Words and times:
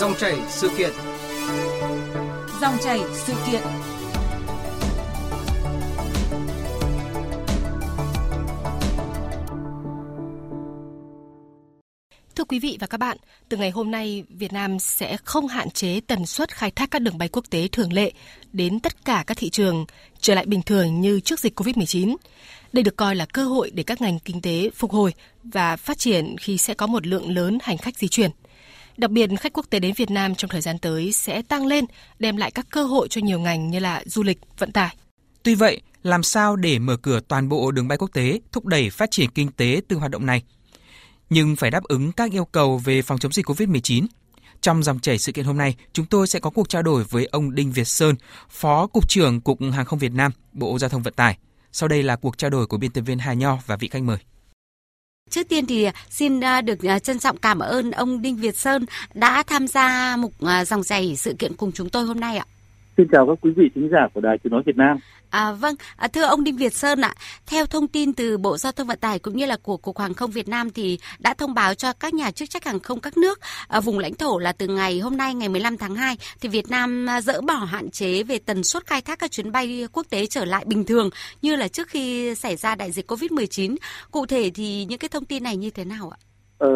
Dòng 0.00 0.14
chảy 0.18 0.38
sự 0.48 0.70
kiện. 0.78 0.90
Dòng 2.60 2.76
chảy 2.84 3.00
sự 3.12 3.32
kiện. 3.46 3.62
Thưa 12.36 12.44
quý 12.48 12.58
vị 12.58 12.76
và 12.80 12.86
các 12.86 12.98
bạn, 12.98 13.16
từ 13.48 13.56
ngày 13.56 13.70
hôm 13.70 13.90
nay, 13.90 14.24
Việt 14.28 14.52
Nam 14.52 14.78
sẽ 14.78 15.16
không 15.24 15.46
hạn 15.46 15.70
chế 15.70 16.00
tần 16.06 16.26
suất 16.26 16.54
khai 16.54 16.70
thác 16.70 16.90
các 16.90 17.02
đường 17.02 17.18
bay 17.18 17.28
quốc 17.28 17.44
tế 17.50 17.68
thường 17.72 17.92
lệ 17.92 18.12
đến 18.52 18.80
tất 18.80 19.04
cả 19.04 19.24
các 19.26 19.36
thị 19.36 19.50
trường 19.50 19.86
trở 20.20 20.34
lại 20.34 20.46
bình 20.46 20.62
thường 20.62 21.00
như 21.00 21.20
trước 21.20 21.40
dịch 21.40 21.60
COVID-19. 21.60 22.16
Đây 22.72 22.82
được 22.82 22.96
coi 22.96 23.16
là 23.16 23.26
cơ 23.26 23.44
hội 23.44 23.70
để 23.74 23.82
các 23.82 24.00
ngành 24.00 24.18
kinh 24.18 24.40
tế 24.40 24.70
phục 24.74 24.92
hồi 24.92 25.14
và 25.44 25.76
phát 25.76 25.98
triển 25.98 26.36
khi 26.40 26.58
sẽ 26.58 26.74
có 26.74 26.86
một 26.86 27.06
lượng 27.06 27.30
lớn 27.30 27.58
hành 27.62 27.78
khách 27.78 27.98
di 27.98 28.08
chuyển. 28.08 28.30
Đặc 29.00 29.10
biệt, 29.10 29.30
khách 29.40 29.52
quốc 29.52 29.66
tế 29.70 29.78
đến 29.80 29.94
Việt 29.96 30.10
Nam 30.10 30.34
trong 30.34 30.48
thời 30.50 30.60
gian 30.60 30.78
tới 30.78 31.12
sẽ 31.12 31.42
tăng 31.42 31.66
lên, 31.66 31.84
đem 32.18 32.36
lại 32.36 32.50
các 32.50 32.66
cơ 32.70 32.84
hội 32.84 33.08
cho 33.08 33.20
nhiều 33.20 33.40
ngành 33.40 33.70
như 33.70 33.78
là 33.78 34.02
du 34.06 34.22
lịch, 34.22 34.38
vận 34.58 34.72
tải. 34.72 34.96
Tuy 35.42 35.54
vậy, 35.54 35.80
làm 36.02 36.22
sao 36.22 36.56
để 36.56 36.78
mở 36.78 36.96
cửa 36.96 37.20
toàn 37.28 37.48
bộ 37.48 37.70
đường 37.70 37.88
bay 37.88 37.98
quốc 37.98 38.10
tế, 38.12 38.40
thúc 38.52 38.66
đẩy 38.66 38.90
phát 38.90 39.10
triển 39.10 39.30
kinh 39.30 39.52
tế 39.52 39.80
từ 39.88 39.96
hoạt 39.96 40.10
động 40.10 40.26
này? 40.26 40.42
Nhưng 41.30 41.56
phải 41.56 41.70
đáp 41.70 41.84
ứng 41.84 42.12
các 42.12 42.32
yêu 42.32 42.44
cầu 42.44 42.78
về 42.78 43.02
phòng 43.02 43.18
chống 43.18 43.32
dịch 43.32 43.46
COVID-19. 43.46 44.06
Trong 44.60 44.82
dòng 44.82 45.00
chảy 45.00 45.18
sự 45.18 45.32
kiện 45.32 45.44
hôm 45.44 45.58
nay, 45.58 45.74
chúng 45.92 46.06
tôi 46.06 46.26
sẽ 46.26 46.40
có 46.40 46.50
cuộc 46.50 46.68
trao 46.68 46.82
đổi 46.82 47.04
với 47.04 47.26
ông 47.26 47.54
Đinh 47.54 47.72
Việt 47.72 47.88
Sơn, 47.88 48.14
Phó 48.50 48.86
Cục 48.86 49.08
trưởng 49.08 49.40
Cục 49.40 49.58
Hàng 49.72 49.84
không 49.84 49.98
Việt 49.98 50.12
Nam, 50.12 50.32
Bộ 50.52 50.78
Giao 50.78 50.90
thông 50.90 51.02
Vận 51.02 51.14
tải. 51.14 51.38
Sau 51.72 51.88
đây 51.88 52.02
là 52.02 52.16
cuộc 52.16 52.38
trao 52.38 52.50
đổi 52.50 52.66
của 52.66 52.76
biên 52.76 52.90
tập 52.90 53.00
viên 53.00 53.18
Hà 53.18 53.32
Nho 53.32 53.58
và 53.66 53.76
vị 53.76 53.88
khách 53.88 54.02
mời. 54.02 54.18
Trước 55.30 55.48
tiên 55.48 55.66
thì 55.66 55.84
à, 55.84 55.92
xin 56.08 56.40
à, 56.40 56.60
được 56.60 56.86
à, 56.86 56.98
trân 56.98 57.18
trọng 57.18 57.36
cảm 57.36 57.58
ơn 57.58 57.90
ông 57.90 58.22
Đinh 58.22 58.36
Việt 58.36 58.56
Sơn 58.56 58.84
đã 59.14 59.42
tham 59.46 59.66
gia 59.66 60.16
mục 60.16 60.32
dòng 60.66 60.82
chảy 60.82 61.16
sự 61.16 61.34
kiện 61.38 61.52
cùng 61.56 61.72
chúng 61.72 61.88
tôi 61.88 62.04
hôm 62.04 62.20
nay 62.20 62.36
ạ. 62.36 62.44
Xin 62.96 63.06
chào 63.12 63.26
các 63.26 63.38
quý 63.40 63.50
vị 63.56 63.70
thính 63.74 63.88
giả 63.92 64.08
của 64.14 64.20
Đài 64.20 64.38
Tiếng 64.42 64.52
nói 64.52 64.62
Việt 64.66 64.76
Nam. 64.76 64.98
À, 65.30 65.52
vâng, 65.52 65.74
à, 65.96 66.08
thưa 66.08 66.24
ông 66.24 66.44
Đinh 66.44 66.56
Việt 66.56 66.72
Sơn 66.72 67.00
ạ, 67.00 67.12
theo 67.46 67.66
thông 67.66 67.88
tin 67.88 68.12
từ 68.12 68.38
Bộ 68.38 68.56
Giao 68.56 68.72
thông 68.72 68.86
Vận 68.86 68.98
tải 68.98 69.18
cũng 69.18 69.36
như 69.36 69.46
là 69.46 69.56
của 69.62 69.76
Cục 69.76 69.98
Hàng 69.98 70.14
không 70.14 70.30
Việt 70.30 70.48
Nam 70.48 70.70
thì 70.70 70.98
đã 71.18 71.34
thông 71.34 71.54
báo 71.54 71.74
cho 71.74 71.92
các 71.92 72.14
nhà 72.14 72.30
chức 72.30 72.50
trách 72.50 72.64
hàng 72.64 72.80
không 72.80 73.00
các 73.00 73.16
nước 73.16 73.40
à, 73.68 73.80
vùng 73.80 73.98
lãnh 73.98 74.14
thổ 74.14 74.38
là 74.38 74.52
từ 74.52 74.66
ngày 74.66 75.00
hôm 75.00 75.16
nay 75.16 75.34
ngày 75.34 75.48
15 75.48 75.76
tháng 75.76 75.94
2 75.94 76.16
thì 76.40 76.48
Việt 76.48 76.70
Nam 76.70 77.06
à, 77.08 77.20
dỡ 77.20 77.40
bỏ 77.40 77.54
hạn 77.54 77.90
chế 77.90 78.22
về 78.22 78.38
tần 78.46 78.62
suất 78.62 78.86
khai 78.86 79.00
thác 79.00 79.18
các 79.18 79.30
chuyến 79.30 79.52
bay 79.52 79.86
quốc 79.92 80.06
tế 80.10 80.26
trở 80.26 80.44
lại 80.44 80.64
bình 80.66 80.84
thường 80.84 81.10
như 81.42 81.56
là 81.56 81.68
trước 81.68 81.88
khi 81.88 82.34
xảy 82.34 82.56
ra 82.56 82.74
đại 82.74 82.90
dịch 82.90 83.10
Covid-19. 83.10 83.76
Cụ 84.10 84.26
thể 84.26 84.50
thì 84.54 84.84
những 84.88 84.98
cái 84.98 85.08
thông 85.08 85.24
tin 85.24 85.42
này 85.42 85.56
như 85.56 85.70
thế 85.70 85.84
nào 85.84 86.10
ạ? 86.10 86.18
Ờ, 86.58 86.68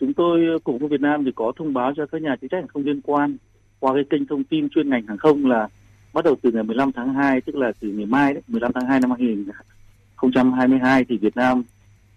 chúng 0.00 0.14
tôi 0.14 0.40
Cục 0.64 0.72
Hàng 0.72 0.80
không 0.80 0.88
Việt 0.88 1.00
Nam 1.00 1.22
thì 1.24 1.30
có 1.36 1.52
thông 1.58 1.74
báo 1.74 1.92
cho 1.96 2.06
các 2.12 2.22
nhà 2.22 2.36
chức 2.40 2.50
trách 2.50 2.58
hàng 2.58 2.68
không 2.68 2.84
liên 2.84 3.00
quan 3.00 3.36
qua 3.80 3.92
cái 3.94 4.04
kênh 4.10 4.26
thông 4.26 4.44
tin 4.44 4.68
chuyên 4.68 4.90
ngành 4.90 5.06
hàng 5.06 5.18
không 5.18 5.46
là 5.46 5.68
bắt 6.14 6.24
đầu 6.24 6.36
từ 6.42 6.50
ngày 6.52 6.62
15 6.62 6.92
tháng 6.92 7.14
2 7.14 7.40
tức 7.40 7.56
là 7.56 7.72
từ 7.80 7.88
ngày 7.88 8.06
mai 8.06 8.34
đấy 8.34 8.42
15 8.48 8.72
tháng 8.72 8.86
2 8.86 9.00
năm 9.00 9.10
2022 9.10 11.04
thì 11.08 11.16
Việt 11.16 11.36
Nam 11.36 11.62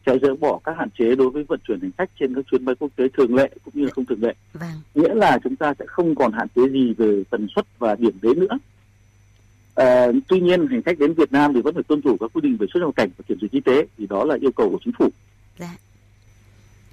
sẽ 0.06 0.14
dỡ 0.22 0.36
bỏ 0.36 0.60
các 0.64 0.76
hạn 0.78 0.90
chế 1.00 1.16
đối 1.16 1.30
với 1.30 1.44
vận 1.44 1.60
chuyển 1.68 1.82
hành 1.82 1.92
khách 1.98 2.10
trên 2.20 2.36
các 2.36 2.46
chuyến 2.52 2.66
bay 2.66 2.76
quốc 2.80 2.92
tế 2.96 3.04
thường 3.18 3.36
lệ 3.36 3.50
cũng 3.66 3.74
như 3.78 3.90
không 3.90 4.06
thường 4.06 4.22
lệ. 4.24 4.34
Vâng. 4.54 4.70
Nghĩa 4.96 5.14
là 5.14 5.40
chúng 5.44 5.56
ta 5.56 5.74
sẽ 5.80 5.86
không 5.88 6.16
còn 6.16 6.32
hạn 6.32 6.48
chế 6.56 6.62
gì 6.70 6.94
về 6.98 7.24
tần 7.30 7.48
suất 7.56 7.66
và 7.80 7.96
điểm 7.96 8.18
đến 8.22 8.40
nữa. 8.40 8.58
À, 9.76 10.08
tuy 10.28 10.40
nhiên 10.40 10.68
hành 10.68 10.82
khách 10.82 11.00
đến 11.00 11.14
Việt 11.14 11.32
Nam 11.32 11.54
thì 11.54 11.62
vẫn 11.62 11.74
phải 11.74 11.84
tuân 11.84 12.02
thủ 12.02 12.18
các 12.20 12.32
quy 12.34 12.42
định 12.42 12.58
về 12.58 12.68
xuất 12.74 12.80
nhập 12.80 12.96
cảnh 12.96 13.10
và 13.18 13.24
kiểm 13.28 13.38
dịch 13.42 13.52
y 13.52 13.60
tế 13.60 13.86
thì 13.98 14.08
đó 14.08 14.24
là 14.24 14.36
yêu 14.42 14.52
cầu 14.52 14.70
của 14.70 14.80
chính 14.86 14.94
phủ. 15.00 15.10
Dạ. 15.60 15.76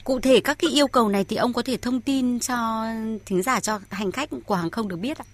Cụ 0.04 0.20
thể 0.20 0.40
các 0.40 0.58
cái 0.58 0.70
yêu 0.70 0.86
cầu 0.86 1.08
này 1.08 1.24
thì 1.24 1.36
ông 1.36 1.52
có 1.52 1.62
thể 1.62 1.76
thông 1.76 2.00
tin 2.00 2.38
cho 2.40 2.86
thính 3.26 3.42
giả 3.42 3.60
cho 3.60 3.80
hành 3.90 4.12
khách 4.12 4.28
của 4.46 4.54
hàng 4.54 4.70
không 4.70 4.88
được 4.88 4.96
biết 4.96 5.18
ạ? 5.18 5.24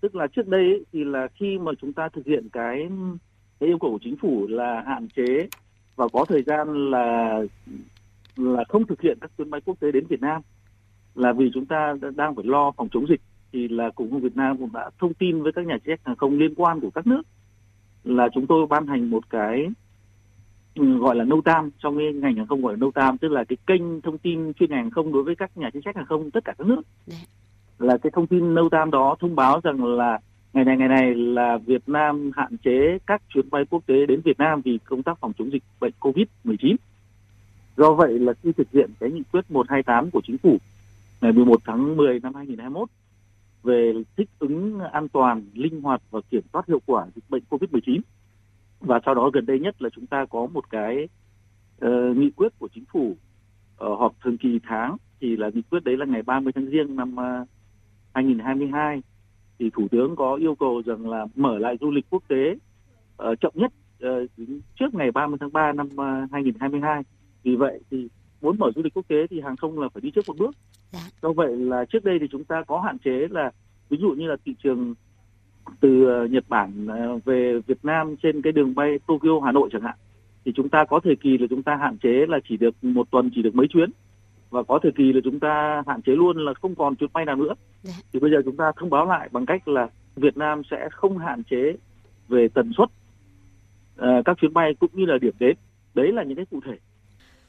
Tức 0.00 0.14
là 0.14 0.26
trước 0.26 0.48
đây 0.48 0.60
ấy, 0.60 0.84
thì 0.92 1.04
là 1.04 1.28
khi 1.34 1.58
mà 1.58 1.72
chúng 1.80 1.92
ta 1.92 2.08
thực 2.08 2.26
hiện 2.26 2.48
cái 2.52 2.88
cái 3.60 3.68
yêu 3.68 3.78
cầu 3.78 3.90
của 3.90 3.98
chính 4.04 4.16
phủ 4.16 4.46
là 4.48 4.82
hạn 4.86 5.08
chế 5.16 5.48
và 5.96 6.08
có 6.12 6.24
thời 6.24 6.42
gian 6.42 6.90
là 6.90 7.40
là 8.36 8.64
không 8.68 8.86
thực 8.86 9.00
hiện 9.00 9.18
các 9.20 9.30
chuyến 9.38 9.50
bay 9.50 9.60
quốc 9.64 9.80
tế 9.80 9.92
đến 9.92 10.06
Việt 10.08 10.20
Nam 10.20 10.42
là 11.14 11.32
vì 11.32 11.50
chúng 11.54 11.66
ta 11.66 11.94
đang 12.16 12.34
phải 12.34 12.44
lo 12.44 12.70
phòng 12.76 12.88
chống 12.92 13.06
dịch 13.08 13.20
thì 13.52 13.68
là 13.68 13.90
cục 13.90 14.12
hàng 14.12 14.20
Việt 14.20 14.36
Nam 14.36 14.58
cũng 14.58 14.72
đã 14.72 14.90
thông 14.98 15.14
tin 15.14 15.42
với 15.42 15.52
các 15.52 15.66
nhà 15.66 15.78
chức 15.86 16.00
hàng 16.04 16.16
không 16.16 16.38
liên 16.38 16.54
quan 16.54 16.80
của 16.80 16.90
các 16.90 17.06
nước 17.06 17.22
là 18.04 18.28
chúng 18.34 18.46
tôi 18.46 18.66
ban 18.66 18.86
hành 18.86 19.10
một 19.10 19.30
cái 19.30 19.66
ừ, 20.74 20.98
gọi 20.98 21.16
là 21.16 21.24
nâu 21.24 21.40
tam 21.44 21.70
trong 21.78 21.98
cái 21.98 22.12
ngành 22.12 22.36
hàng 22.36 22.46
không 22.46 22.62
gọi 22.62 22.72
là 22.72 22.76
nâu 22.76 22.90
tam 22.90 23.18
tức 23.18 23.28
là 23.28 23.44
cái 23.44 23.56
kênh 23.66 24.00
thông 24.00 24.18
tin 24.18 24.52
chuyên 24.52 24.70
ngành 24.70 24.82
hàng 24.82 24.90
không 24.90 25.12
đối 25.12 25.22
với 25.22 25.36
các 25.36 25.56
nhà 25.56 25.70
chức 25.70 25.84
trách 25.84 25.96
hàng 25.96 26.06
không 26.06 26.30
tất 26.30 26.44
cả 26.44 26.54
các 26.58 26.66
nước. 26.66 26.82
Dạ 27.06 27.16
là 27.80 27.96
cái 27.96 28.10
thông 28.14 28.26
tin 28.26 28.54
nâu 28.54 28.68
tam 28.68 28.90
đó 28.90 29.16
thông 29.20 29.36
báo 29.36 29.60
rằng 29.64 29.84
là 29.84 30.18
ngày 30.52 30.64
này 30.64 30.76
ngày 30.76 30.88
này 30.88 31.14
là 31.14 31.58
Việt 31.66 31.88
Nam 31.88 32.30
hạn 32.36 32.56
chế 32.64 32.98
các 33.06 33.22
chuyến 33.28 33.50
bay 33.50 33.64
quốc 33.70 33.82
tế 33.86 34.06
đến 34.06 34.20
Việt 34.24 34.38
Nam 34.38 34.60
vì 34.64 34.78
công 34.84 35.02
tác 35.02 35.18
phòng 35.20 35.32
chống 35.38 35.52
dịch 35.52 35.62
bệnh 35.80 35.92
Covid-19. 36.00 36.76
Do 37.76 37.92
vậy 37.92 38.18
là 38.18 38.32
khi 38.42 38.52
thực 38.52 38.70
hiện 38.72 38.90
cái 39.00 39.10
nghị 39.10 39.22
quyết 39.32 39.50
128 39.50 40.10
của 40.10 40.20
chính 40.26 40.38
phủ 40.38 40.58
ngày 41.20 41.32
11 41.32 41.60
tháng 41.64 41.96
10 41.96 42.20
năm 42.20 42.34
2021 42.34 42.88
về 43.62 43.92
thích 44.16 44.28
ứng 44.38 44.80
an 44.92 45.08
toàn, 45.08 45.44
linh 45.54 45.80
hoạt 45.80 46.02
và 46.10 46.20
kiểm 46.30 46.42
soát 46.52 46.66
hiệu 46.68 46.80
quả 46.86 47.06
dịch 47.14 47.24
bệnh 47.28 47.42
Covid-19 47.50 48.00
và 48.80 49.00
sau 49.04 49.14
đó 49.14 49.30
gần 49.32 49.46
đây 49.46 49.60
nhất 49.60 49.82
là 49.82 49.88
chúng 49.90 50.06
ta 50.06 50.24
có 50.30 50.46
một 50.46 50.70
cái 50.70 51.08
uh, 51.84 52.16
nghị 52.16 52.30
quyết 52.30 52.52
của 52.58 52.68
chính 52.74 52.84
phủ 52.92 53.16
ở 53.76 53.94
họp 53.94 54.14
thường 54.24 54.38
kỳ 54.38 54.58
tháng 54.62 54.96
thì 55.20 55.36
là 55.36 55.50
nghị 55.54 55.62
quyết 55.62 55.84
đấy 55.84 55.96
là 55.96 56.06
ngày 56.06 56.22
30 56.22 56.52
tháng 56.52 56.66
riêng 56.66 56.96
năm 56.96 57.14
uh, 57.14 57.48
2022 58.14 59.02
thì 59.58 59.70
thủ 59.70 59.88
tướng 59.90 60.16
có 60.16 60.34
yêu 60.34 60.54
cầu 60.54 60.82
rằng 60.86 61.10
là 61.10 61.26
mở 61.34 61.58
lại 61.58 61.76
du 61.80 61.90
lịch 61.90 62.06
quốc 62.10 62.22
tế 62.28 62.54
uh, 63.22 63.40
chậm 63.40 63.52
nhất 63.54 63.72
uh, 64.06 64.30
trước 64.80 64.94
ngày 64.94 65.10
30 65.10 65.38
tháng 65.40 65.52
3 65.52 65.72
năm 65.72 65.86
uh, 65.86 66.32
2022 66.32 67.02
vì 67.42 67.56
vậy 67.56 67.80
thì 67.90 68.08
muốn 68.40 68.58
mở 68.58 68.70
du 68.76 68.82
lịch 68.82 68.94
quốc 68.94 69.08
tế 69.08 69.26
thì 69.30 69.40
hàng 69.40 69.56
không 69.56 69.78
là 69.78 69.88
phải 69.94 70.00
đi 70.00 70.10
trước 70.10 70.24
một 70.28 70.36
bước. 70.38 70.50
Dạ. 70.92 71.00
do 71.22 71.32
vậy 71.32 71.56
là 71.56 71.84
trước 71.84 72.04
đây 72.04 72.18
thì 72.20 72.26
chúng 72.32 72.44
ta 72.44 72.62
có 72.66 72.80
hạn 72.80 72.98
chế 72.98 73.26
là 73.30 73.50
ví 73.88 73.98
dụ 74.00 74.10
như 74.10 74.26
là 74.26 74.36
thị 74.44 74.54
trường 74.62 74.94
từ 75.80 76.04
ờ, 76.06 76.26
Nhật 76.26 76.44
Bản 76.48 76.86
ờ, 76.86 77.18
về 77.24 77.60
Việt 77.66 77.84
Nam 77.84 78.16
trên 78.22 78.42
cái 78.42 78.52
đường 78.52 78.74
bay 78.74 78.98
Tokyo 79.06 79.40
Hà 79.44 79.52
Nội 79.52 79.68
chẳng 79.72 79.82
hạn 79.82 79.96
thì 80.44 80.52
chúng 80.56 80.68
ta 80.68 80.84
có 80.84 81.00
thời 81.04 81.16
kỳ 81.16 81.38
là 81.38 81.46
chúng 81.50 81.62
ta 81.62 81.76
hạn 81.76 81.98
chế 81.98 82.26
là 82.28 82.38
chỉ 82.48 82.56
được 82.56 82.84
một 82.84 83.10
tuần 83.10 83.30
chỉ 83.34 83.42
được 83.42 83.54
mấy 83.54 83.66
chuyến 83.68 83.90
và 84.50 84.62
có 84.62 84.78
thời 84.82 84.92
kỳ 84.96 85.12
là 85.12 85.20
chúng 85.24 85.40
ta 85.40 85.82
hạn 85.86 86.02
chế 86.02 86.12
luôn 86.12 86.44
là 86.44 86.52
không 86.62 86.74
còn 86.74 86.96
chuyến 86.96 87.10
bay 87.12 87.24
nào 87.24 87.36
nữa 87.36 87.54
Dạ. 87.82 87.92
thì 88.12 88.20
bây 88.20 88.30
giờ 88.30 88.36
chúng 88.44 88.56
ta 88.56 88.72
thông 88.76 88.90
báo 88.90 89.06
lại 89.06 89.28
bằng 89.32 89.46
cách 89.46 89.68
là 89.68 89.88
Việt 90.16 90.36
Nam 90.36 90.62
sẽ 90.70 90.88
không 90.92 91.18
hạn 91.18 91.42
chế 91.50 91.76
về 92.28 92.48
tần 92.54 92.72
suất 92.76 92.88
ờ, 93.96 94.08
các 94.24 94.36
chuyến 94.40 94.52
bay 94.52 94.74
cũng 94.80 94.90
như 94.92 95.04
là 95.06 95.18
điểm 95.20 95.34
đến 95.38 95.56
đấy 95.94 96.12
là 96.12 96.22
những 96.22 96.36
cái 96.36 96.46
cụ 96.50 96.60
thể 96.66 96.72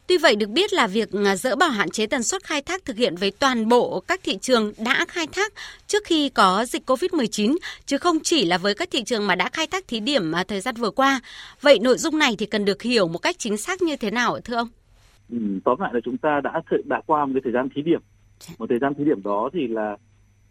Tuy 0.07 0.17
vậy 0.17 0.35
được 0.35 0.49
biết 0.49 0.73
là 0.73 0.87
việc 0.87 1.09
à, 1.25 1.35
dỡ 1.35 1.55
bỏ 1.55 1.65
hạn 1.67 1.89
chế 1.89 2.05
tần 2.07 2.23
suất 2.23 2.43
khai 2.43 2.61
thác 2.61 2.85
thực 2.85 2.97
hiện 2.97 3.15
với 3.15 3.31
toàn 3.31 3.69
bộ 3.69 3.99
các 4.07 4.19
thị 4.23 4.37
trường 4.41 4.73
đã 4.85 5.05
khai 5.07 5.27
thác 5.27 5.53
trước 5.87 6.03
khi 6.05 6.29
có 6.29 6.65
dịch 6.65 6.89
COVID-19 6.89 7.57
chứ 7.85 7.97
không 7.97 8.19
chỉ 8.23 8.45
là 8.45 8.57
với 8.57 8.73
các 8.75 8.89
thị 8.91 9.03
trường 9.03 9.27
mà 9.27 9.35
đã 9.35 9.49
khai 9.53 9.67
thác 9.67 9.87
thí 9.87 9.99
điểm 9.99 10.31
à, 10.31 10.43
thời 10.43 10.61
gian 10.61 10.75
vừa 10.75 10.91
qua. 10.91 11.19
Vậy 11.61 11.79
nội 11.79 11.97
dung 11.97 12.19
này 12.19 12.35
thì 12.37 12.45
cần 12.45 12.65
được 12.65 12.81
hiểu 12.81 13.07
một 13.07 13.19
cách 13.19 13.35
chính 13.39 13.57
xác 13.57 13.81
như 13.81 13.95
thế 13.95 14.11
nào 14.11 14.39
thưa 14.43 14.55
ông? 14.55 14.67
Ừ, 15.31 15.37
tóm 15.63 15.79
lại 15.79 15.91
là 15.93 15.99
chúng 16.03 16.17
ta 16.17 16.41
đã 16.41 16.61
th- 16.69 16.81
đã 16.85 17.01
qua 17.05 17.25
một 17.25 17.31
cái 17.35 17.41
thời 17.43 17.53
gian 17.53 17.69
thí 17.75 17.81
điểm 17.81 18.01
Dạ. 18.39 18.53
một 18.59 18.65
thời 18.69 18.79
gian 18.79 18.93
thí 18.93 19.05
điểm 19.05 19.23
đó 19.23 19.49
thì 19.53 19.67
là 19.67 19.97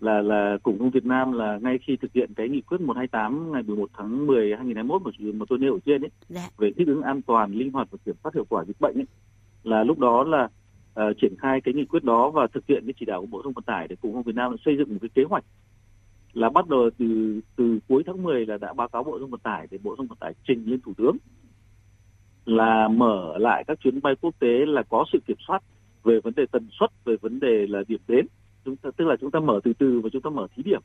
là 0.00 0.22
là 0.22 0.58
cục 0.62 0.78
không 0.78 0.90
Việt 0.90 1.04
Nam 1.06 1.32
là 1.32 1.58
ngay 1.62 1.78
khi 1.86 1.96
thực 1.96 2.12
hiện 2.12 2.34
cái 2.36 2.48
nghị 2.48 2.60
quyết 2.60 2.80
128 2.80 3.52
ngày 3.52 3.62
11 3.62 3.90
tháng 3.96 4.26
10 4.26 4.50
2021 4.56 5.02
mà, 5.02 5.10
mà 5.38 5.44
tôi 5.48 5.58
nêu 5.58 5.72
ở 5.74 5.78
trên 5.86 6.04
ấy 6.04 6.10
Dạ. 6.28 6.48
về 6.58 6.70
thích 6.76 6.86
ứng 6.86 7.02
an 7.02 7.22
toàn 7.22 7.52
linh 7.52 7.72
hoạt 7.72 7.88
và 7.90 7.98
kiểm 8.04 8.14
soát 8.22 8.34
hiệu 8.34 8.44
quả 8.48 8.64
dịch 8.64 8.80
bệnh 8.80 8.94
ấy 8.98 9.06
là 9.64 9.84
lúc 9.84 9.98
đó 9.98 10.24
là 10.24 10.48
ờ, 10.94 11.12
triển 11.20 11.34
khai 11.38 11.60
cái 11.60 11.74
nghị 11.74 11.84
quyết 11.84 12.04
đó 12.04 12.30
và 12.30 12.46
thực 12.54 12.66
hiện 12.68 12.82
cái 12.86 12.94
chỉ 13.00 13.06
đạo 13.06 13.20
của 13.20 13.26
Bộ 13.26 13.42
thông 13.42 13.52
Vận 13.52 13.64
tải 13.64 13.88
để 13.88 13.96
cục 13.96 14.12
không 14.14 14.22
Việt 14.22 14.34
Nam 14.34 14.56
xây 14.64 14.76
dựng 14.76 14.88
một 14.90 14.98
cái 15.00 15.08
kế 15.14 15.22
hoạch 15.28 15.44
là 16.32 16.50
bắt 16.50 16.68
đầu 16.68 16.90
từ 16.98 17.40
từ 17.56 17.78
cuối 17.88 18.02
tháng 18.06 18.22
10 18.22 18.46
là 18.46 18.56
đã 18.58 18.72
báo 18.72 18.88
cáo 18.88 19.04
Bộ 19.04 19.18
thông 19.18 19.30
Vận 19.30 19.40
tải 19.40 19.66
để 19.70 19.78
Bộ 19.82 19.96
thông 19.96 20.06
Vận 20.06 20.18
tải 20.20 20.34
trình 20.48 20.64
lên 20.66 20.80
Thủ 20.80 20.94
tướng 20.96 21.16
là 22.46 22.88
mở 22.88 23.38
lại 23.38 23.64
các 23.66 23.80
chuyến 23.80 24.00
bay 24.02 24.14
quốc 24.20 24.34
tế 24.38 24.66
là 24.66 24.82
có 24.82 25.04
sự 25.12 25.18
kiểm 25.26 25.36
soát 25.48 25.62
về 26.04 26.20
vấn 26.20 26.34
đề 26.36 26.46
tần 26.52 26.68
suất 26.80 26.90
về 27.04 27.16
vấn 27.20 27.40
đề 27.40 27.66
là 27.68 27.82
điểm 27.88 28.00
đến. 28.08 28.26
Chúng 28.64 28.76
ta 28.76 28.90
tức 28.96 29.04
là 29.04 29.16
chúng 29.20 29.30
ta 29.30 29.40
mở 29.40 29.60
từ 29.64 29.72
từ 29.72 30.00
và 30.00 30.08
chúng 30.12 30.22
ta 30.22 30.30
mở 30.30 30.46
thí 30.56 30.62
điểm. 30.62 30.80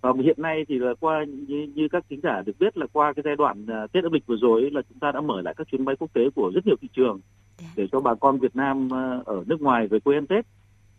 Và 0.00 0.12
hiện 0.24 0.42
nay 0.42 0.64
thì 0.68 0.78
là 0.78 0.94
qua 1.00 1.24
như, 1.24 1.68
như 1.74 1.88
các 1.88 2.04
thính 2.10 2.20
giả 2.22 2.42
được 2.46 2.58
biết 2.58 2.76
là 2.76 2.86
qua 2.92 3.12
cái 3.12 3.22
giai 3.24 3.36
đoạn 3.36 3.66
à, 3.66 3.86
Tết 3.92 4.04
âm 4.04 4.12
lịch 4.12 4.26
vừa 4.26 4.36
rồi 4.36 4.60
ấy, 4.60 4.70
là 4.70 4.82
chúng 4.88 4.98
ta 4.98 5.12
đã 5.12 5.20
mở 5.20 5.40
lại 5.40 5.54
các 5.56 5.68
chuyến 5.70 5.84
bay 5.84 5.96
quốc 5.96 6.12
tế 6.12 6.22
của 6.34 6.52
rất 6.54 6.66
nhiều 6.66 6.76
thị 6.80 6.88
trường 6.92 7.20
Dạ. 7.58 7.66
để 7.76 7.86
cho 7.92 8.00
bà 8.00 8.14
con 8.14 8.38
Việt 8.38 8.56
Nam 8.56 8.94
à, 8.94 9.20
ở 9.24 9.44
nước 9.46 9.60
ngoài 9.60 9.88
về 9.88 10.00
quê 10.00 10.16
ăn 10.16 10.26
Tết. 10.26 10.46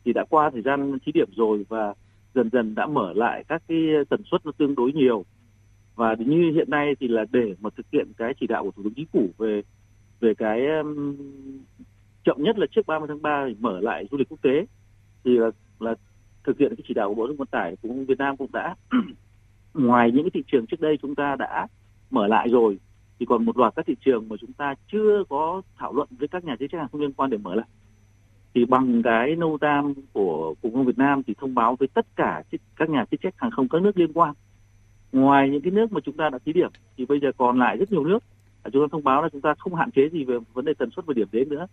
Thì 0.05 0.13
đã 0.13 0.25
qua 0.29 0.49
thời 0.53 0.61
gian 0.61 0.97
thí 1.05 1.11
điểm 1.11 1.29
rồi 1.35 1.65
và 1.69 1.93
dần 2.35 2.49
dần 2.49 2.75
đã 2.75 2.85
mở 2.85 3.13
lại 3.13 3.43
các 3.47 3.63
cái 3.67 3.77
tần 4.09 4.21
suất 4.31 4.45
nó 4.45 4.51
tương 4.57 4.75
đối 4.75 4.93
nhiều. 4.93 5.25
Và 5.95 6.15
như 6.19 6.51
hiện 6.55 6.69
nay 6.69 6.95
thì 6.99 7.07
là 7.07 7.25
để 7.31 7.55
mà 7.59 7.69
thực 7.77 7.85
hiện 7.91 8.07
cái 8.17 8.33
chỉ 8.39 8.47
đạo 8.47 8.63
của 8.63 8.71
Thủ 8.71 8.83
tướng 8.83 8.93
Chính 8.93 9.05
phủ 9.13 9.29
về 9.37 9.61
về 10.19 10.33
cái 10.33 10.67
um, 10.67 11.15
chậm 12.23 12.43
nhất 12.43 12.57
là 12.57 12.65
trước 12.71 12.87
30 12.87 13.07
tháng 13.07 13.21
3 13.21 13.45
thì 13.47 13.55
mở 13.59 13.79
lại 13.79 14.07
du 14.11 14.17
lịch 14.17 14.29
quốc 14.29 14.41
tế. 14.41 14.65
Thì 15.23 15.37
là 15.37 15.51
là 15.79 15.95
thực 16.43 16.57
hiện 16.57 16.75
cái 16.75 16.83
chỉ 16.87 16.93
đạo 16.93 17.09
của 17.09 17.15
Bộ 17.15 17.23
Giao 17.23 17.27
thông 17.27 17.37
Vận 17.37 17.47
tải 17.47 17.75
cũng 17.81 18.05
Việt 18.05 18.17
Nam 18.17 18.37
cũng 18.37 18.51
đã 18.51 18.75
ngoài 19.73 20.11
những 20.11 20.23
cái 20.23 20.31
thị 20.33 20.43
trường 20.51 20.65
trước 20.65 20.79
đây 20.79 20.97
chúng 21.01 21.15
ta 21.15 21.35
đã 21.39 21.67
mở 22.09 22.27
lại 22.27 22.49
rồi 22.49 22.79
thì 23.19 23.25
còn 23.25 23.45
một 23.45 23.57
loạt 23.57 23.73
các 23.75 23.85
thị 23.85 23.95
trường 24.05 24.29
mà 24.29 24.35
chúng 24.41 24.53
ta 24.53 24.75
chưa 24.91 25.23
có 25.29 25.61
thảo 25.77 25.93
luận 25.93 26.07
với 26.19 26.27
các 26.27 26.43
nhà 26.43 26.55
chức 26.59 26.71
trách 26.71 26.77
hàng 26.77 26.87
không 26.91 27.01
liên 27.01 27.13
quan 27.13 27.29
để 27.29 27.37
mở 27.37 27.55
lại. 27.55 27.67
Thì 28.53 28.65
bằng 28.65 29.01
cái 29.03 29.35
nâu 29.35 29.57
tam 29.61 29.93
của 30.13 30.55
cục 30.61 30.75
hàng 30.75 30.85
Việt 30.85 30.97
Nam 30.97 31.23
thì 31.23 31.33
thông 31.37 31.55
báo 31.55 31.75
với 31.75 31.87
tất 31.87 32.05
cả 32.15 32.43
các 32.75 32.89
nhà 32.89 33.05
chức 33.11 33.21
trách 33.21 33.33
hàng 33.37 33.51
không 33.51 33.67
các 33.69 33.81
nước 33.81 33.97
liên 33.97 34.13
quan. 34.13 34.33
Ngoài 35.11 35.49
những 35.49 35.61
cái 35.61 35.71
nước 35.71 35.91
mà 35.91 35.99
chúng 36.03 36.17
ta 36.17 36.29
đã 36.29 36.39
thí 36.45 36.53
điểm 36.53 36.69
thì 36.97 37.05
bây 37.05 37.19
giờ 37.19 37.31
còn 37.37 37.59
lại 37.59 37.77
rất 37.77 37.91
nhiều 37.91 38.03
nước 38.03 38.23
chúng 38.73 38.83
ta 38.83 38.87
thông 38.91 39.03
báo 39.03 39.21
là 39.21 39.29
chúng 39.29 39.41
ta 39.41 39.53
không 39.59 39.75
hạn 39.75 39.91
chế 39.91 40.09
gì 40.11 40.23
về 40.23 40.37
vấn 40.53 40.65
đề 40.65 40.73
tần 40.73 40.89
suất 40.91 41.05
và 41.05 41.13
điểm 41.13 41.27
đến 41.31 41.49
nữa. 41.49 41.67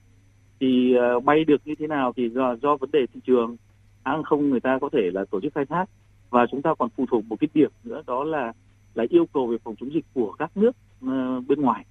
Thì 0.60 0.94
uh, 1.16 1.24
bay 1.24 1.44
được 1.44 1.60
như 1.64 1.74
thế 1.78 1.86
nào 1.86 2.12
thì 2.16 2.28
do, 2.28 2.56
do 2.62 2.76
vấn 2.76 2.90
đề 2.90 3.06
thị 3.14 3.20
trường 3.26 3.56
hãng 4.04 4.22
không 4.22 4.50
người 4.50 4.60
ta 4.60 4.78
có 4.80 4.88
thể 4.92 5.10
là 5.14 5.24
tổ 5.30 5.40
chức 5.40 5.54
khai 5.54 5.66
thác. 5.66 5.84
Và 6.30 6.46
chúng 6.50 6.62
ta 6.62 6.74
còn 6.78 6.88
phụ 6.96 7.06
thuộc 7.10 7.24
một 7.24 7.36
cái 7.40 7.48
điểm 7.54 7.70
nữa 7.84 8.02
đó 8.06 8.24
là 8.24 8.52
là 8.94 9.04
yêu 9.10 9.26
cầu 9.32 9.46
về 9.46 9.56
phòng 9.64 9.74
chống 9.80 9.94
dịch 9.94 10.04
của 10.14 10.32
các 10.32 10.56
nước 10.56 10.76
uh, 11.04 11.46
bên 11.48 11.60
ngoài. 11.60 11.84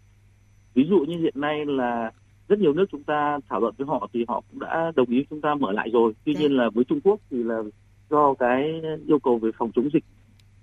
Ví 0.74 0.84
dụ 0.90 1.00
như 1.00 1.18
hiện 1.18 1.34
nay 1.36 1.66
là 1.66 2.12
rất 2.48 2.60
nhiều 2.60 2.74
nước 2.74 2.86
chúng 2.92 3.04
ta 3.04 3.40
thảo 3.50 3.60
luận 3.60 3.74
với 3.78 3.88
họ 3.88 4.10
thì 4.14 4.26
họ 4.28 4.42
cũng 4.52 4.60
đã 4.60 4.92
đồng 4.96 5.10
ý 5.10 5.26
chúng 5.30 5.42
ta 5.42 5.56
mở 5.56 5.72
lại 5.72 5.90
rồi. 5.94 6.14
Tuy 6.26 6.36
nhiên 6.36 6.52
là 6.52 6.70
với 6.74 6.84
Trung 6.84 7.02
Quốc 7.04 7.20
thì 7.32 7.44
là 7.44 7.62
do 8.10 8.34
cái 8.34 8.82
yêu 9.08 9.20
cầu 9.20 9.38
về 9.38 9.50
phòng 9.58 9.72
chống 9.76 9.90
dịch 9.94 10.04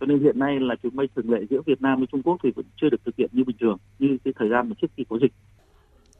cho 0.00 0.06
nên 0.06 0.20
hiện 0.20 0.38
nay 0.38 0.60
là 0.60 0.74
chuyến 0.82 0.96
bay 0.96 1.08
thường 1.16 1.30
lệ 1.30 1.38
giữa 1.50 1.60
Việt 1.66 1.82
Nam 1.82 1.98
với 1.98 2.06
Trung 2.12 2.22
Quốc 2.22 2.36
thì 2.42 2.50
vẫn 2.56 2.64
chưa 2.80 2.88
được 2.90 3.00
thực 3.04 3.16
hiện 3.16 3.30
như 3.32 3.44
bình 3.44 3.56
thường 3.60 3.76
như 3.98 4.18
cái 4.24 4.34
thời 4.38 4.48
gian 4.48 4.68
mà 4.68 4.74
trước 4.82 4.86
khi 4.96 5.04
có 5.08 5.18
dịch. 5.22 5.32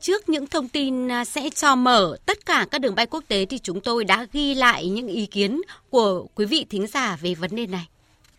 Trước 0.00 0.28
những 0.28 0.46
thông 0.46 0.68
tin 0.68 1.08
à, 1.08 1.24
sẽ 1.24 1.50
cho 1.54 1.76
mở 1.76 2.16
tất 2.26 2.46
cả 2.46 2.66
các 2.70 2.80
đường 2.80 2.94
bay 2.94 3.06
quốc 3.06 3.24
tế 3.28 3.44
thì 3.44 3.58
chúng 3.58 3.80
tôi 3.80 4.04
đã 4.04 4.26
ghi 4.32 4.54
lại 4.54 4.88
những 4.88 5.06
ý 5.06 5.26
kiến 5.26 5.60
của 5.90 6.26
quý 6.34 6.44
vị 6.44 6.66
thính 6.70 6.86
giả 6.86 7.16
về 7.22 7.34
vấn 7.34 7.50
đề 7.56 7.66
này. 7.66 7.88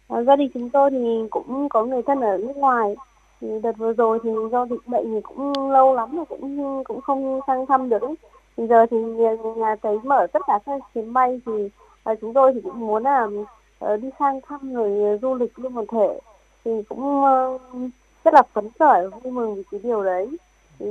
À, 0.07 0.23
gia 0.23 0.35
đình 0.35 0.49
chúng 0.53 0.69
tôi 0.69 0.89
thì 0.91 0.97
cũng 1.29 1.69
có 1.69 1.85
người 1.85 2.01
thân 2.07 2.21
ở 2.21 2.38
nước 2.38 2.55
ngoài. 2.55 2.95
Thì 3.41 3.47
đợt 3.63 3.77
vừa 3.77 3.93
rồi 3.93 4.19
thì 4.23 4.29
do 4.51 4.65
dịch 4.65 4.88
bệnh 4.88 5.13
thì 5.13 5.21
cũng 5.23 5.71
lâu 5.71 5.95
lắm 5.95 6.15
rồi 6.15 6.25
cũng 6.29 6.83
cũng 6.83 7.01
không 7.01 7.39
sang 7.47 7.65
thăm 7.65 7.89
được. 7.89 8.01
Ấy. 8.01 8.15
Thì 8.57 8.63
giờ 8.69 8.85
thì 8.91 8.97
nhà 9.57 9.75
thấy 9.81 9.97
mở 10.03 10.27
tất 10.33 10.39
cả 10.47 10.59
các 10.65 10.81
chuyến 10.93 11.13
bay 11.13 11.41
thì 11.45 11.51
à, 12.03 12.13
chúng 12.21 12.33
tôi 12.33 12.51
thì 12.53 12.61
cũng 12.63 12.79
muốn 12.79 13.03
là 13.03 13.27
Ờ, 13.81 13.98
đi 13.98 14.10
sang 14.19 14.39
thăm 14.48 14.74
người 14.74 15.18
du 15.22 15.36
lịch 15.36 15.60
luôn 15.60 15.74
một 15.74 15.86
thể. 15.92 16.19
Thì 16.66 16.72
cũng 16.89 17.24
ờ, 17.24 17.57
rất 18.25 18.33
là 18.33 18.42
phấn 18.54 18.69
khởi 18.80 19.07
vui 19.07 19.33
mừng 19.33 19.56
vì 19.56 19.63
cái 19.72 19.81
điều 19.83 20.04
đấy. 20.04 20.30
Thì 20.80 20.86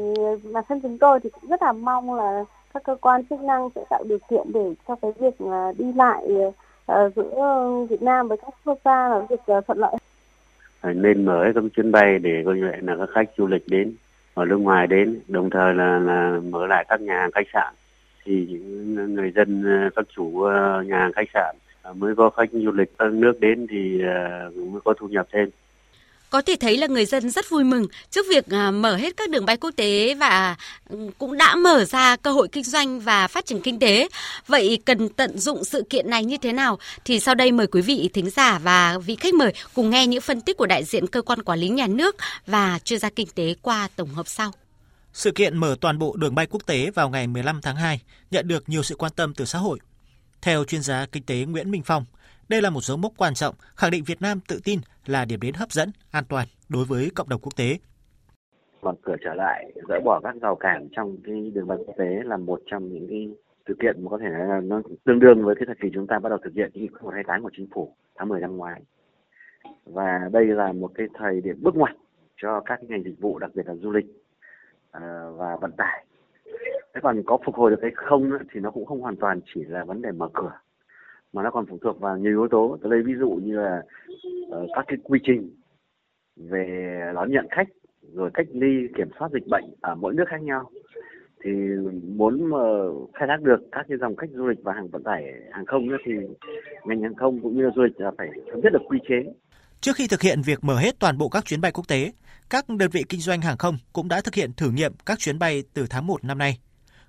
bản 0.53 0.65
thân 0.69 0.81
chúng 0.81 0.99
tôi 0.99 1.21
thì 1.21 1.31
cũng 1.31 1.51
rất 1.51 1.63
là 1.63 1.73
mong 1.73 2.15
là 2.15 2.45
các 2.75 2.83
cơ 2.83 2.97
quan 3.01 3.25
chức 3.25 3.41
năng 3.41 3.69
sẽ 3.75 3.85
tạo 3.91 4.05
điều 4.09 4.19
kiện 4.31 4.53
để 4.55 4.75
cho 4.89 4.95
cái 5.03 5.13
việc 5.19 5.35
đi 5.79 5.93
lại 5.93 6.29
ờ, 6.87 7.11
giữa 7.17 7.69
Việt 7.91 8.03
Nam 8.03 8.29
với 8.29 8.39
các 8.39 8.55
quốc 8.65 8.79
gia 8.85 9.09
là 9.09 9.27
việc 9.31 9.41
thuận 9.67 9.79
lợi. 9.79 9.97
Nên 10.83 11.25
mở 11.25 11.53
các 11.55 11.65
chuyến 11.77 11.93
bay 11.93 12.19
để 12.19 12.43
coi 12.45 12.57
như 12.57 12.71
là 12.81 12.97
các 12.99 13.09
khách 13.15 13.31
du 13.37 13.47
lịch 13.47 13.69
đến 13.69 13.95
ở 14.35 14.45
nước 14.45 14.57
ngoài 14.57 14.87
đến 14.87 15.21
đồng 15.29 15.51
thời 15.51 15.75
là, 15.75 15.99
là 15.99 16.41
mở 16.51 16.67
lại 16.67 16.85
các 16.89 17.01
nhà 17.01 17.21
hàng 17.21 17.31
khách 17.31 17.47
sạn. 17.53 17.75
Thì 18.25 18.47
những 18.51 19.15
người 19.15 19.31
dân 19.31 19.65
các 19.97 20.07
chủ 20.17 20.47
nhà 20.87 20.99
hàng 20.99 21.13
khách 21.13 21.29
sạn 21.35 21.57
mới 21.95 22.15
có 22.17 22.31
khách 22.31 22.49
du 22.53 22.71
lịch 22.71 22.99
các 22.99 23.13
nước 23.13 23.33
đến 23.41 23.67
thì 23.71 24.01
à, 24.03 24.49
mới 24.57 24.81
có 24.85 24.95
thu 24.99 25.09
nhập 25.09 25.27
thêm. 25.33 25.51
Có 26.31 26.43
thể 26.43 26.57
thấy 26.61 26.77
là 26.77 26.87
người 26.87 27.05
dân 27.05 27.31
rất 27.31 27.51
vui 27.51 27.65
mừng 27.65 27.87
trước 28.11 28.27
việc 28.31 28.47
à, 28.51 28.71
mở 28.71 28.97
hết 28.97 29.17
các 29.17 29.31
đường 29.31 29.47
bay 29.47 29.57
quốc 29.57 29.71
tế 29.77 30.15
và 30.15 30.57
ừ, 30.89 31.11
cũng 31.19 31.37
đã 31.37 31.55
mở 31.55 31.85
ra 31.85 32.17
cơ 32.17 32.33
hội 32.33 32.49
kinh 32.53 32.65
doanh 32.65 33.01
và 33.01 33.29
phát 33.29 33.47
triển 33.47 33.61
kinh 33.61 33.79
tế. 33.79 34.09
Vậy 34.47 34.79
cần 34.85 35.09
tận 35.09 35.39
dụng 35.39 35.65
sự 35.65 35.83
kiện 35.91 36.11
này 36.11 36.25
như 36.25 36.37
thế 36.37 36.53
nào? 36.53 36.79
Thì 37.05 37.21
sau 37.21 37.35
đây 37.35 37.53
mời 37.53 37.67
quý 37.67 37.83
vị 37.83 38.11
thính 38.13 38.31
giả 38.31 38.59
và 38.59 38.99
vị 38.99 39.17
khách 39.17 39.35
mời 39.35 39.53
cùng 39.75 39.91
nghe 39.91 40.07
những 40.07 40.21
phân 40.21 40.41
tích 40.41 40.57
của 40.57 40.67
đại 40.67 40.85
diện 40.85 41.07
cơ 41.07 41.23
quan 41.23 41.43
quản 41.43 41.59
lý 41.59 41.69
nhà 41.69 41.87
nước 41.87 42.17
và 42.47 42.79
chuyên 42.85 43.01
gia 43.01 43.11
kinh 43.11 43.29
tế 43.35 43.55
qua 43.63 43.89
tổng 43.97 44.09
hợp 44.09 44.29
sau. 44.29 44.51
Sự 45.13 45.31
kiện 45.31 45.57
mở 45.57 45.77
toàn 45.81 45.99
bộ 45.99 46.17
đường 46.19 46.35
bay 46.35 46.47
quốc 46.47 46.67
tế 46.67 46.91
vào 46.95 47.09
ngày 47.09 47.27
15 47.27 47.61
tháng 47.63 47.77
2 47.77 48.01
nhận 48.31 48.49
được 48.49 48.69
nhiều 48.69 48.83
sự 48.83 48.95
quan 48.95 49.13
tâm 49.17 49.35
từ 49.35 49.45
xã 49.45 49.59
hội 49.59 49.79
theo 50.43 50.65
chuyên 50.65 50.83
gia 50.83 51.07
kinh 51.13 51.23
tế 51.27 51.45
Nguyễn 51.45 51.71
Minh 51.71 51.83
Phong, 51.85 52.05
đây 52.49 52.63
là 52.63 52.71
một 52.71 52.81
dấu 52.81 52.97
mốc 52.97 53.13
quan 53.17 53.35
trọng 53.35 53.55
khẳng 53.77 53.91
định 53.91 54.05
Việt 54.07 54.23
Nam 54.23 54.41
tự 54.49 54.61
tin 54.65 54.81
là 55.07 55.25
điểm 55.25 55.41
đến 55.41 55.55
hấp 55.55 55.73
dẫn, 55.73 55.91
an 56.11 56.25
toàn 56.29 56.47
đối 56.69 56.85
với 56.85 57.11
cộng 57.15 57.29
đồng 57.29 57.41
quốc 57.41 57.57
tế. 57.57 57.79
Mở 58.83 58.93
cửa 59.03 59.17
trở 59.25 59.35
lại, 59.35 59.73
dỡ 59.89 60.01
bỏ 60.05 60.21
các 60.25 60.35
rào 60.43 60.57
cản 60.57 60.89
trong 60.97 61.17
cái 61.25 61.51
đường 61.55 61.67
bay 61.67 61.79
quốc 61.87 61.95
tế 61.99 62.21
là 62.25 62.37
một 62.37 62.61
trong 62.67 62.93
những 62.93 63.07
cái 63.09 63.29
sự 63.69 63.75
kiện 63.83 64.05
mà 64.05 64.11
có 64.11 64.19
thể 64.19 64.29
nói 64.29 64.49
là 64.49 64.61
nó 64.61 64.83
tương 65.05 65.19
đương 65.19 65.45
với 65.45 65.55
cái 65.55 65.67
thời 65.67 65.77
kỳ 65.83 65.89
chúng 65.95 66.07
ta 66.07 66.19
bắt 66.19 66.29
đầu 66.29 66.39
thực 66.45 66.55
hiện 66.55 66.71
nghị 66.75 66.87
quyết 66.87 67.03
128 67.03 67.43
của 67.43 67.51
chính 67.57 67.69
phủ 67.75 67.95
tháng 68.17 68.29
10 68.29 68.41
năm 68.41 68.57
ngoái. 68.57 68.81
Và 69.85 70.29
đây 70.33 70.47
là 70.47 70.73
một 70.73 70.91
cái 70.95 71.07
thời 71.19 71.41
điểm 71.41 71.57
bước 71.63 71.75
ngoặt 71.77 71.97
cho 72.37 72.61
các 72.61 72.83
ngành 72.83 73.03
dịch 73.03 73.21
vụ, 73.21 73.39
đặc 73.39 73.51
biệt 73.55 73.67
là 73.67 73.75
du 73.75 73.91
lịch 73.91 74.07
ờ, 74.91 75.33
và 75.33 75.57
vận 75.61 75.73
tải 75.77 76.05
thế 76.95 77.01
còn 77.03 77.23
có 77.27 77.39
phục 77.45 77.55
hồi 77.55 77.71
được 77.71 77.83
hay 77.83 77.91
không 77.95 78.31
thì 78.53 78.61
nó 78.61 78.71
cũng 78.71 78.87
không 78.87 79.01
hoàn 79.01 79.17
toàn 79.17 79.41
chỉ 79.55 79.65
là 79.65 79.85
vấn 79.85 80.03
đề 80.03 80.11
mở 80.13 80.29
cửa 80.35 80.53
mà 81.33 81.43
nó 81.43 81.51
còn 81.51 81.67
phụ 81.67 81.79
thuộc 81.83 82.01
vào 82.01 82.19
nhiều 82.19 82.33
yếu 82.33 82.49
tố. 82.51 82.79
Tôi 82.83 82.91
lấy 82.91 83.03
ví 83.03 83.13
dụ 83.21 83.31
như 83.31 83.57
là 83.57 83.83
uh, 84.47 84.71
các 84.75 84.85
cái 84.89 84.99
quy 85.05 85.19
trình 85.23 85.51
về 86.37 87.01
đón 87.15 87.31
nhận 87.31 87.47
khách 87.51 87.69
rồi 88.13 88.31
cách 88.35 88.47
ly 88.53 88.89
kiểm 88.97 89.09
soát 89.19 89.29
dịch 89.33 89.47
bệnh 89.47 89.65
ở 89.81 89.95
mỗi 89.95 90.15
nước 90.15 90.25
khác 90.29 90.43
nhau. 90.43 90.71
Thì 91.45 91.51
muốn 92.17 92.45
mà 92.45 92.59
khai 93.15 93.29
thác 93.29 93.43
được 93.43 93.61
các 93.73 93.87
cái 93.89 93.99
dòng 93.99 94.17
khách 94.17 94.31
du 94.31 94.47
lịch 94.47 94.59
và 94.63 94.73
hàng 94.73 94.89
vận 94.89 95.03
tải 95.03 95.25
hàng 95.51 95.67
không 95.67 95.89
thì 96.05 96.13
ngành 96.85 97.03
hàng 97.03 97.15
không 97.15 97.41
cũng 97.41 97.57
như 97.57 97.63
là 97.63 97.71
du 97.77 97.83
lịch 97.83 98.01
là 98.01 98.11
phải 98.19 98.29
thống 98.53 98.61
nhất 98.61 98.73
được 98.73 98.83
quy 98.89 98.99
chế. 99.09 99.33
Trước 99.81 99.93
khi 99.97 100.07
thực 100.11 100.23
hiện 100.23 100.39
việc 100.47 100.59
mở 100.63 100.75
hết 100.79 100.99
toàn 101.01 101.19
bộ 101.19 101.29
các 101.29 101.45
chuyến 101.45 101.61
bay 101.61 101.73
quốc 101.75 101.89
tế, 101.89 102.11
các 102.51 102.69
đơn 102.69 102.91
vị 102.91 103.05
kinh 103.09 103.21
doanh 103.21 103.41
hàng 103.41 103.59
không 103.59 103.79
cũng 103.93 104.09
đã 104.09 104.21
thực 104.21 104.35
hiện 104.35 104.53
thử 104.53 104.71
nghiệm 104.71 104.95
các 105.07 105.19
chuyến 105.19 105.39
bay 105.39 105.63
từ 105.75 105.87
tháng 105.87 106.07
1 106.07 106.25
năm 106.25 106.39
nay. 106.39 106.59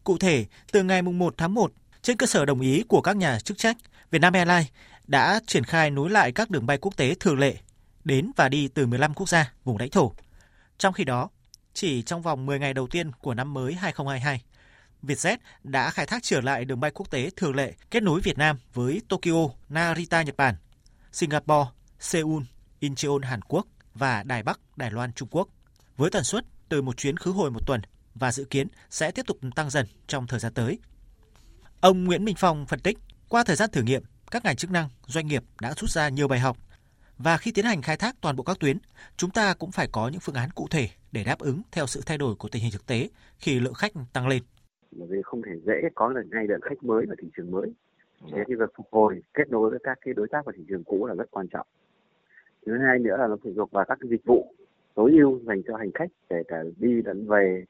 Cụ 0.03 0.17
thể, 0.17 0.45
từ 0.71 0.83
ngày 0.83 1.01
1 1.01 1.33
tháng 1.37 1.53
1, 1.53 1.71
trên 2.01 2.17
cơ 2.17 2.25
sở 2.25 2.45
đồng 2.45 2.61
ý 2.61 2.83
của 2.87 3.01
các 3.01 3.15
nhà 3.15 3.39
chức 3.39 3.57
trách, 3.57 3.77
Vietnam 4.11 4.33
Airlines 4.33 4.67
đã 5.07 5.39
triển 5.47 5.63
khai 5.63 5.91
nối 5.91 6.09
lại 6.09 6.31
các 6.31 6.49
đường 6.49 6.65
bay 6.65 6.77
quốc 6.77 6.97
tế 6.97 7.15
thường 7.19 7.39
lệ 7.39 7.55
đến 8.03 8.31
và 8.35 8.49
đi 8.49 8.67
từ 8.67 8.85
15 8.85 9.13
quốc 9.13 9.29
gia, 9.29 9.53
vùng 9.63 9.77
lãnh 9.77 9.89
thổ. 9.89 10.13
Trong 10.77 10.93
khi 10.93 11.03
đó, 11.03 11.29
chỉ 11.73 12.01
trong 12.01 12.21
vòng 12.21 12.45
10 12.45 12.59
ngày 12.59 12.73
đầu 12.73 12.87
tiên 12.87 13.11
của 13.11 13.33
năm 13.33 13.53
mới 13.53 13.73
2022, 13.73 14.41
Vietjet 15.03 15.37
đã 15.63 15.89
khai 15.89 16.05
thác 16.05 16.23
trở 16.23 16.41
lại 16.41 16.65
đường 16.65 16.79
bay 16.79 16.91
quốc 16.91 17.09
tế 17.09 17.29
thường 17.35 17.55
lệ 17.55 17.73
kết 17.91 18.03
nối 18.03 18.21
Việt 18.21 18.37
Nam 18.37 18.57
với 18.73 19.01
Tokyo, 19.09 19.47
Narita, 19.69 20.21
Nhật 20.21 20.37
Bản, 20.37 20.55
Singapore, 21.11 21.69
Seoul, 21.99 22.43
Incheon 22.79 23.21
Hàn 23.23 23.41
Quốc 23.41 23.67
và 23.93 24.23
Đài 24.23 24.43
Bắc, 24.43 24.59
Đài 24.75 24.91
Loan 24.91 25.13
Trung 25.13 25.29
Quốc 25.31 25.47
với 25.97 26.09
tần 26.09 26.23
suất 26.23 26.45
từ 26.69 26.81
một 26.81 26.97
chuyến 26.97 27.17
khứ 27.17 27.31
hồi 27.31 27.51
một 27.51 27.67
tuần 27.67 27.81
và 28.15 28.31
dự 28.31 28.45
kiến 28.45 28.67
sẽ 28.89 29.11
tiếp 29.11 29.25
tục 29.27 29.37
tăng 29.55 29.69
dần 29.69 29.85
trong 30.07 30.27
thời 30.27 30.39
gian 30.39 30.53
tới. 30.53 30.79
Ông 31.81 32.03
Nguyễn 32.03 32.25
Minh 32.25 32.35
Phong 32.37 32.65
phân 32.65 32.79
tích, 32.79 32.97
qua 33.29 33.43
thời 33.43 33.55
gian 33.55 33.69
thử 33.71 33.81
nghiệm, 33.81 34.03
các 34.31 34.45
ngành 34.45 34.55
chức 34.55 34.71
năng, 34.71 34.89
doanh 35.07 35.27
nghiệp 35.27 35.43
đã 35.61 35.73
rút 35.73 35.89
ra 35.89 36.09
nhiều 36.09 36.27
bài 36.27 36.39
học 36.39 36.57
và 37.17 37.37
khi 37.37 37.51
tiến 37.51 37.65
hành 37.65 37.81
khai 37.81 37.97
thác 37.97 38.15
toàn 38.21 38.35
bộ 38.35 38.43
các 38.43 38.57
tuyến, 38.59 38.77
chúng 39.17 39.29
ta 39.29 39.53
cũng 39.53 39.71
phải 39.71 39.87
có 39.91 40.07
những 40.07 40.21
phương 40.21 40.35
án 40.35 40.49
cụ 40.55 40.67
thể 40.71 40.89
để 41.11 41.23
đáp 41.23 41.39
ứng 41.39 41.61
theo 41.71 41.87
sự 41.87 42.01
thay 42.05 42.17
đổi 42.17 42.35
của 42.35 42.49
tình 42.49 42.63
hình 42.63 42.71
thực 42.71 42.85
tế 42.85 43.09
khi 43.37 43.59
lượng 43.59 43.73
khách 43.73 43.91
tăng 44.13 44.27
lên. 44.27 44.43
Bởi 44.91 45.07
vì 45.11 45.17
không 45.23 45.41
thể 45.41 45.51
dễ 45.65 45.73
có 45.95 46.13
được 46.13 46.21
ngay 46.31 46.43
lượng 46.47 46.61
khách 46.61 46.83
mới 46.83 47.05
ở 47.09 47.15
thị 47.21 47.27
trường 47.37 47.51
mới. 47.51 47.73
Thế 48.31 48.43
thì 48.47 48.55
việc 48.55 48.69
phục 48.77 48.87
hồi 48.91 49.21
kết 49.33 49.49
nối 49.49 49.69
với 49.69 49.79
các 49.83 49.97
cái 50.05 50.13
đối 50.13 50.27
tác 50.31 50.39
của 50.45 50.51
thị 50.57 50.63
trường 50.69 50.83
cũ 50.83 51.05
là 51.05 51.13
rất 51.13 51.31
quan 51.31 51.47
trọng 51.47 51.67
thứ 52.65 52.77
hai 52.77 52.99
nữa 52.99 53.17
là 53.17 53.27
nó 53.27 53.37
phụ 53.43 53.51
thuộc 53.55 53.71
vào 53.71 53.85
các 53.87 53.97
cái 54.01 54.09
dịch 54.09 54.25
vụ 54.25 54.53
tối 54.95 55.11
ưu 55.11 55.39
dành 55.39 55.61
cho 55.67 55.75
hành 55.75 55.91
khách, 55.91 56.09
kể 56.29 56.43
cả 56.47 56.63
đi 56.77 57.01
lẫn 57.01 57.27
về, 57.27 57.65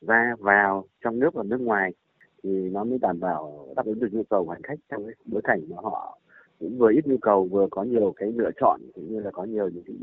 ra, 0.00 0.34
vào, 0.38 0.84
trong 1.04 1.18
nước 1.18 1.34
và 1.34 1.42
nước 1.42 1.60
ngoài, 1.60 1.92
thì 2.42 2.70
nó 2.70 2.84
mới 2.84 2.98
đảm 2.98 3.20
bảo 3.20 3.68
đáp 3.76 3.86
ứng 3.86 3.98
được 3.98 4.08
nhu 4.12 4.22
cầu 4.22 4.44
của 4.44 4.50
hành 4.50 4.62
khách 4.62 4.78
trong 4.88 5.06
cái 5.06 5.14
bối 5.24 5.40
cảnh 5.44 5.60
mà 5.68 5.76
họ 5.82 6.18
cũng 6.60 6.78
vừa 6.78 6.90
ít 6.92 7.06
nhu 7.06 7.18
cầu, 7.18 7.44
vừa 7.44 7.66
có 7.70 7.82
nhiều 7.82 8.12
cái 8.16 8.32
lựa 8.32 8.50
chọn, 8.60 8.80
cũng 8.94 9.12
như 9.12 9.20
là 9.20 9.30
có 9.30 9.44
nhiều 9.44 9.68
những 9.68 9.84
cái 9.86 9.96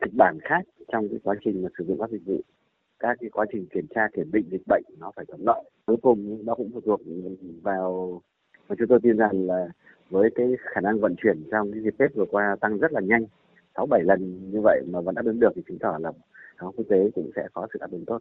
kịch 0.00 0.12
bản 0.16 0.38
khác 0.42 0.60
trong 0.88 1.08
cái 1.08 1.18
quá 1.24 1.34
trình 1.44 1.62
mà 1.62 1.68
sử 1.78 1.84
dụng 1.84 1.98
các 2.00 2.10
dịch 2.10 2.24
vụ. 2.26 2.40
Các 2.98 3.16
cái 3.20 3.30
quá 3.30 3.46
trình 3.52 3.66
kiểm 3.66 3.86
tra, 3.94 4.08
kiểm 4.12 4.30
định 4.32 4.48
dịch 4.50 4.62
bệnh 4.68 4.84
nó 4.98 5.10
phải 5.16 5.24
thuận 5.24 5.40
lợi. 5.46 5.70
Cuối 5.86 5.96
cùng 6.02 6.38
nó 6.44 6.54
cũng 6.54 6.70
phụ 6.74 6.80
thuộc 6.80 7.00
vào 7.62 8.22
và 8.68 8.76
chúng 8.78 8.88
tôi 8.88 8.98
tin 9.02 9.16
rằng 9.16 9.46
là 9.46 9.68
với 10.10 10.30
cái 10.34 10.46
khả 10.74 10.80
năng 10.80 11.00
vận 11.00 11.14
chuyển 11.22 11.44
trong 11.50 11.72
cái 11.72 11.82
dịp 11.82 11.94
Tết 11.98 12.14
vừa 12.14 12.24
qua 12.30 12.56
tăng 12.60 12.78
rất 12.78 12.92
là 12.92 13.00
nhanh 13.00 13.26
sáu 13.76 13.86
bảy 13.86 14.02
lần 14.02 14.50
như 14.52 14.60
vậy 14.64 14.82
mà 14.90 15.00
vẫn 15.00 15.14
đáp 15.14 15.24
ứng 15.24 15.40
được 15.40 15.48
thì 15.56 15.62
chứng 15.68 15.78
tỏ 15.78 15.98
là 16.00 16.12
hàng 16.56 16.72
quốc 16.76 16.84
tế 16.90 16.96
cũng 17.14 17.30
sẽ 17.36 17.42
có 17.54 17.66
sự 17.72 17.78
đáp 17.80 17.90
ứng 17.90 18.04
tốt. 18.06 18.18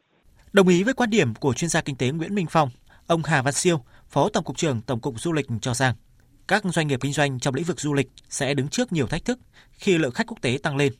Đồng 0.54 0.68
ý 0.68 0.84
với 0.84 0.94
quan 0.94 1.10
điểm 1.10 1.34
của 1.40 1.54
chuyên 1.54 1.70
gia 1.70 1.82
kinh 1.82 1.96
tế 1.96 2.12
Nguyễn 2.12 2.36
Minh 2.36 2.46
Phong, 2.50 2.70
ông 3.08 3.22
Hà 3.26 3.42
Văn 3.42 3.54
Siêu, 3.54 3.78
Phó 4.10 4.30
Tổng 4.30 4.44
cục 4.44 4.58
trưởng 4.58 4.82
Tổng 4.82 5.00
cục 5.00 5.20
Du 5.20 5.34
lịch 5.34 5.46
cho 5.62 5.74
rằng 5.74 5.96
các 6.48 6.64
doanh 6.64 6.88
nghiệp 6.88 7.00
kinh 7.02 7.14
doanh 7.14 7.40
trong 7.40 7.56
lĩnh 7.56 7.66
vực 7.66 7.80
du 7.80 7.94
lịch 7.94 8.08
sẽ 8.30 8.54
đứng 8.54 8.68
trước 8.68 8.92
nhiều 8.92 9.08
thách 9.08 9.26
thức 9.26 9.40
khi 9.72 9.98
lượng 9.98 10.12
khách 10.12 10.28
quốc 10.28 10.42
tế 10.42 10.58
tăng 10.64 10.78
lên. 10.78 10.94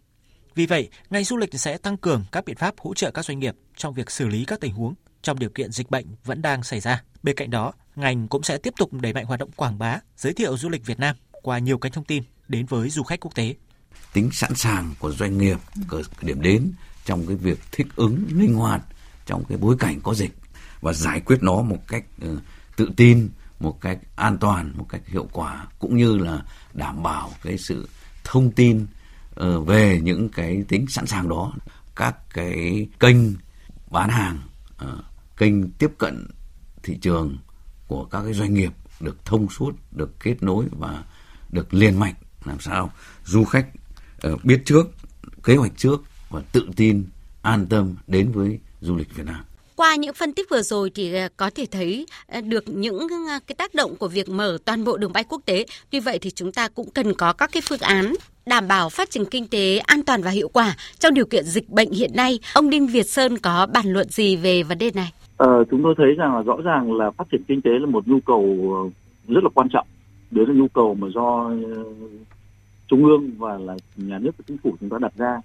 Vì 0.56 0.66
vậy, 0.66 0.90
ngành 1.10 1.24
du 1.24 1.38
lịch 1.38 1.54
sẽ 1.54 1.78
tăng 1.78 1.98
cường 1.98 2.24
các 2.32 2.46
biện 2.46 2.56
pháp 2.56 2.74
hỗ 2.78 2.94
trợ 2.94 3.12
các 3.12 3.26
doanh 3.26 3.40
nghiệp 3.40 3.56
trong 3.76 3.94
việc 3.94 4.12
xử 4.12 4.28
lý 4.28 4.46
các 4.46 4.60
tình 4.60 4.74
huống 4.74 4.94
trong 5.26 5.40
điều 5.40 5.50
kiện 5.50 5.72
dịch 5.72 5.92
bệnh 5.92 6.06
vẫn 6.26 6.42
đang 6.42 6.64
xảy 6.64 6.80
ra. 6.80 7.04
Bên 7.24 7.36
cạnh 7.36 7.50
đó, 7.50 7.74
ngành 7.96 8.28
cũng 8.28 8.44
sẽ 8.44 8.58
tiếp 8.58 8.74
tục 8.78 8.94
đẩy 8.94 9.14
mạnh 9.14 9.26
hoạt 9.26 9.40
động 9.40 9.52
quảng 9.56 9.80
bá, 9.80 10.00
giới 10.18 10.34
thiệu 10.34 10.58
du 10.58 10.70
lịch 10.70 10.86
Việt 10.86 11.00
Nam 11.00 11.16
qua 11.32 11.60
nhiều 11.60 11.78
kênh 11.78 11.92
thông 11.92 12.06
tin 12.06 12.24
đến 12.48 12.66
với 12.66 12.90
du 12.90 13.04
khách 13.04 13.20
quốc 13.20 13.36
tế. 13.36 13.56
Tính 14.14 14.30
sẵn 14.32 14.56
sàng 14.56 14.94
của 15.00 15.12
doanh 15.12 15.38
nghiệp, 15.38 15.58
của 15.90 16.02
điểm 16.22 16.42
đến 16.42 16.72
trong 17.06 17.28
cái 17.28 17.36
việc 17.36 17.60
thích 17.72 17.88
ứng 17.96 18.26
linh 18.32 18.54
hoạt 18.54 18.82
trong 19.26 19.44
cái 19.50 19.58
bối 19.58 19.76
cảnh 19.80 20.00
có 20.04 20.14
dịch 20.14 20.32
và 20.82 20.94
giải 20.94 21.20
quyết 21.20 21.44
nó 21.44 21.62
một 21.62 21.88
cách 21.88 22.04
ờ, 22.22 22.38
tự 22.76 22.92
tin, 22.98 23.30
một 23.60 23.82
cách 23.82 24.00
an 24.16 24.38
toàn, 24.38 24.74
một 24.76 24.86
cách 24.90 25.02
hiệu 25.08 25.28
quả 25.32 25.68
cũng 25.80 25.98
như 25.98 26.18
là 26.18 26.42
đảm 26.74 27.04
bảo 27.04 27.32
cái 27.44 27.58
sự 27.58 27.90
thông 28.24 28.52
tin 28.52 28.86
ờ, 29.36 29.60
về 29.60 30.00
những 30.04 30.30
cái 30.30 30.64
tính 30.68 30.86
sẵn 30.88 31.06
sàng 31.06 31.30
đó 31.30 31.54
các 31.96 32.16
cái 32.34 32.88
kênh 33.00 33.18
bán 33.92 34.10
hàng 34.10 34.40
ờ, 34.78 35.04
kênh 35.38 35.72
tiếp 35.72 35.92
cận 35.98 36.28
thị 36.84 36.98
trường 37.02 37.38
của 37.88 38.06
các 38.06 38.22
cái 38.24 38.34
doanh 38.34 38.54
nghiệp 38.54 38.72
được 39.00 39.26
thông 39.26 39.50
suốt 39.50 39.72
được 39.92 40.20
kết 40.20 40.44
nối 40.44 40.66
và 40.72 41.04
được 41.52 41.74
liên 41.74 42.00
mạch 42.00 42.16
làm 42.46 42.60
sao 42.60 42.92
du 43.26 43.44
khách 43.44 43.68
uh, 44.28 44.44
biết 44.44 44.62
trước 44.66 44.88
kế 45.44 45.56
hoạch 45.56 45.78
trước 45.78 46.04
và 46.30 46.42
tự 46.52 46.70
tin 46.76 47.06
an 47.42 47.68
tâm 47.70 47.96
đến 48.08 48.32
với 48.32 48.60
du 48.82 48.96
lịch 48.96 49.16
Việt 49.16 49.26
Nam 49.26 49.44
qua 49.76 49.96
những 49.96 50.14
phân 50.14 50.34
tích 50.34 50.50
vừa 50.50 50.62
rồi 50.62 50.92
thì 50.96 51.14
ờ, 51.14 51.30
có 51.38 51.50
thể 51.50 51.66
thấy 51.72 52.06
ờ, 52.28 52.42
được 52.42 52.64
những 52.68 53.08
cái 53.48 53.56
tác 53.58 53.76
động 53.76 53.96
của 53.96 54.08
việc 54.08 54.30
mở 54.30 54.58
toàn 54.66 54.84
bộ 54.84 54.98
đường 54.98 55.14
bay 55.14 55.24
quốc 55.24 55.42
tế. 55.46 55.66
Tuy 55.90 56.00
vậy 56.00 56.20
thì 56.20 56.32
chúng 56.32 56.52
ta 56.52 56.68
cũng 56.68 56.92
cần 56.92 57.14
có 57.14 57.34
các 57.34 57.50
cái 57.52 57.62
phương 57.66 57.80
án 57.80 58.16
đảm 58.46 58.68
bảo 58.68 58.90
phát 58.90 59.10
triển 59.10 59.26
kinh 59.26 59.48
tế 59.48 59.78
an 59.78 60.04
toàn 60.04 60.24
và 60.24 60.32
hiệu 60.32 60.50
quả 60.50 60.78
trong 61.00 61.14
điều 61.14 61.26
kiện 61.26 61.46
dịch 61.46 61.70
bệnh 61.70 61.92
hiện 61.92 62.12
nay. 62.16 62.40
Ông 62.54 62.70
Đinh 62.70 62.88
Việt 62.88 63.10
Sơn 63.10 63.38
có 63.38 63.66
bàn 63.66 63.94
luận 63.94 64.10
gì 64.10 64.36
về 64.36 64.64
vấn 64.64 64.78
đề 64.78 64.92
này? 64.92 65.12
Ờ, 65.38 65.64
chúng 65.72 65.84
tôi 65.84 65.94
thấy 65.98 66.16
rằng 66.16 66.36
là 66.36 66.42
rõ 66.42 66.58
ràng 66.64 66.94
là 66.94 67.12
phát 67.12 67.28
triển 67.32 67.44
kinh 67.48 67.62
tế 67.62 67.72
là 67.80 67.86
một 67.86 68.08
nhu 68.08 68.20
cầu 68.20 68.44
ờ, 69.28 69.34
rất 69.34 69.44
là 69.44 69.50
quan 69.54 69.68
trọng. 69.70 69.88
Đấy 70.32 70.46
là 70.48 70.54
nhu 70.54 70.68
cầu 70.68 70.96
mà 70.96 71.08
do 71.16 71.52
ờ, 71.76 71.84
trung 72.88 73.06
ương 73.06 73.32
và 73.38 73.58
là 73.58 73.76
nhà 73.96 74.20
nước 74.20 74.32
và 74.38 74.44
chính 74.48 74.58
phủ 74.58 74.76
chúng 74.80 74.90
ta 74.90 74.98
đặt 75.02 75.14
ra. 75.16 75.42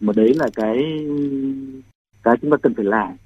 Mà 0.00 0.12
đấy 0.16 0.32
là 0.34 0.48
cái 0.54 1.06
cái 2.22 2.36
chúng 2.36 2.50
ta 2.50 2.56
cần 2.56 2.74
phải 2.74 2.84
làm 2.84 3.16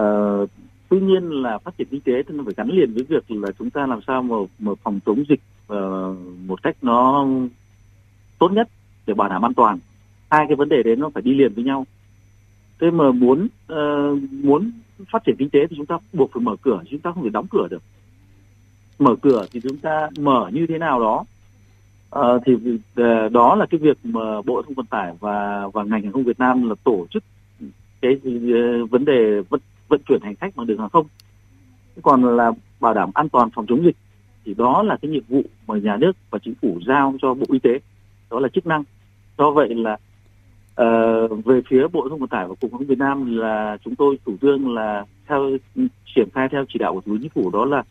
Uh, 0.00 0.50
tuy 0.88 1.00
nhiên 1.00 1.30
là 1.30 1.58
phát 1.58 1.78
triển 1.78 1.86
kinh 1.90 2.00
tế 2.00 2.22
thì 2.22 2.34
nó 2.34 2.44
phải 2.44 2.54
gắn 2.56 2.70
liền 2.70 2.94
với 2.94 3.04
việc 3.08 3.30
là 3.30 3.48
chúng 3.58 3.70
ta 3.70 3.86
làm 3.86 4.00
sao 4.06 4.22
mà, 4.22 4.36
mà 4.58 4.72
phòng 4.82 5.00
chống 5.06 5.24
dịch 5.28 5.40
uh, 5.72 6.16
một 6.46 6.62
cách 6.62 6.76
nó 6.82 7.26
tốt 8.38 8.48
nhất 8.52 8.68
để 9.06 9.14
bảo 9.14 9.28
đảm 9.28 9.44
an 9.44 9.54
toàn 9.54 9.78
hai 10.30 10.44
cái 10.48 10.56
vấn 10.56 10.68
đề 10.68 10.82
đấy 10.82 10.96
nó 10.96 11.10
phải 11.10 11.22
đi 11.22 11.34
liền 11.34 11.54
với 11.54 11.64
nhau 11.64 11.86
thế 12.80 12.90
mà 12.90 13.12
muốn 13.12 13.48
uh, 13.72 14.18
muốn 14.32 14.70
phát 15.12 15.24
triển 15.24 15.36
kinh 15.38 15.50
tế 15.50 15.60
thì 15.70 15.76
chúng 15.76 15.86
ta 15.86 15.98
buộc 16.12 16.32
phải 16.32 16.42
mở 16.42 16.56
cửa 16.62 16.82
chúng 16.90 17.00
ta 17.00 17.12
không 17.12 17.24
thể 17.24 17.30
đóng 17.30 17.46
cửa 17.50 17.68
được. 17.70 17.82
Mở 18.98 19.14
cửa 19.22 19.46
thì 19.52 19.60
chúng 19.60 19.78
ta 19.78 20.08
mở 20.18 20.50
như 20.52 20.66
thế 20.68 20.78
nào 20.78 21.00
đó. 21.00 21.24
À, 22.10 22.22
thì 22.46 22.52
ờ, 22.94 23.28
đó 23.28 23.54
là 23.54 23.66
cái 23.70 23.78
việc 23.78 23.98
mà 24.04 24.42
bộ 24.42 24.62
thông 24.62 24.74
vận 24.74 24.86
tải 24.86 25.12
và 25.20 25.68
và 25.72 25.82
ngành 25.82 26.02
hàng 26.02 26.12
không 26.12 26.24
Việt 26.24 26.38
Nam 26.38 26.68
là 26.68 26.74
tổ 26.84 27.06
chức 27.10 27.24
cái 28.02 28.12
uh, 28.26 28.90
vấn 28.90 29.04
đề 29.04 29.40
vận 29.48 29.60
vận 29.88 30.00
chuyển 30.08 30.20
hành 30.22 30.34
khách 30.34 30.56
bằng 30.56 30.66
đường 30.66 30.78
hàng 30.78 30.88
không. 30.88 31.06
Còn 32.02 32.36
là 32.36 32.52
bảo 32.80 32.94
đảm 32.94 33.10
an 33.14 33.28
toàn 33.28 33.50
phòng 33.50 33.66
chống 33.68 33.84
dịch 33.84 33.96
thì 34.44 34.54
đó 34.54 34.82
là 34.82 34.96
cái 35.02 35.10
nhiệm 35.10 35.22
vụ 35.28 35.42
mà 35.66 35.78
nhà 35.78 35.96
nước 35.96 36.12
và 36.30 36.38
chính 36.38 36.54
phủ 36.62 36.80
giao 36.86 37.14
cho 37.22 37.34
bộ 37.34 37.46
y 37.52 37.58
tế 37.58 37.78
đó 38.30 38.40
là 38.40 38.48
chức 38.48 38.66
năng. 38.66 38.84
Do 39.38 39.50
vậy 39.50 39.74
là 39.74 39.96
À, 40.76 40.86
về 41.44 41.60
phía 41.68 41.86
bộ 41.92 42.02
giao 42.02 42.08
thông 42.08 42.18
vận 42.18 42.28
tải 42.28 42.46
và 42.48 42.54
cục 42.54 42.72
hàng 42.72 42.78
không 42.78 42.86
việt 42.86 42.98
nam 42.98 43.36
là 43.36 43.76
chúng 43.84 43.96
tôi 43.96 44.18
chủ 44.26 44.36
trương 44.42 44.74
là 44.74 45.04
theo 45.28 45.56
triển 46.14 46.28
khai 46.34 46.48
theo 46.52 46.64
chỉ 46.68 46.78
đạo 46.78 46.94
của 46.94 47.00
thủ 47.00 47.12
tướng 47.12 47.20
chính 47.20 47.30
phủ 47.30 47.50
đó 47.50 47.64
là 47.64 47.82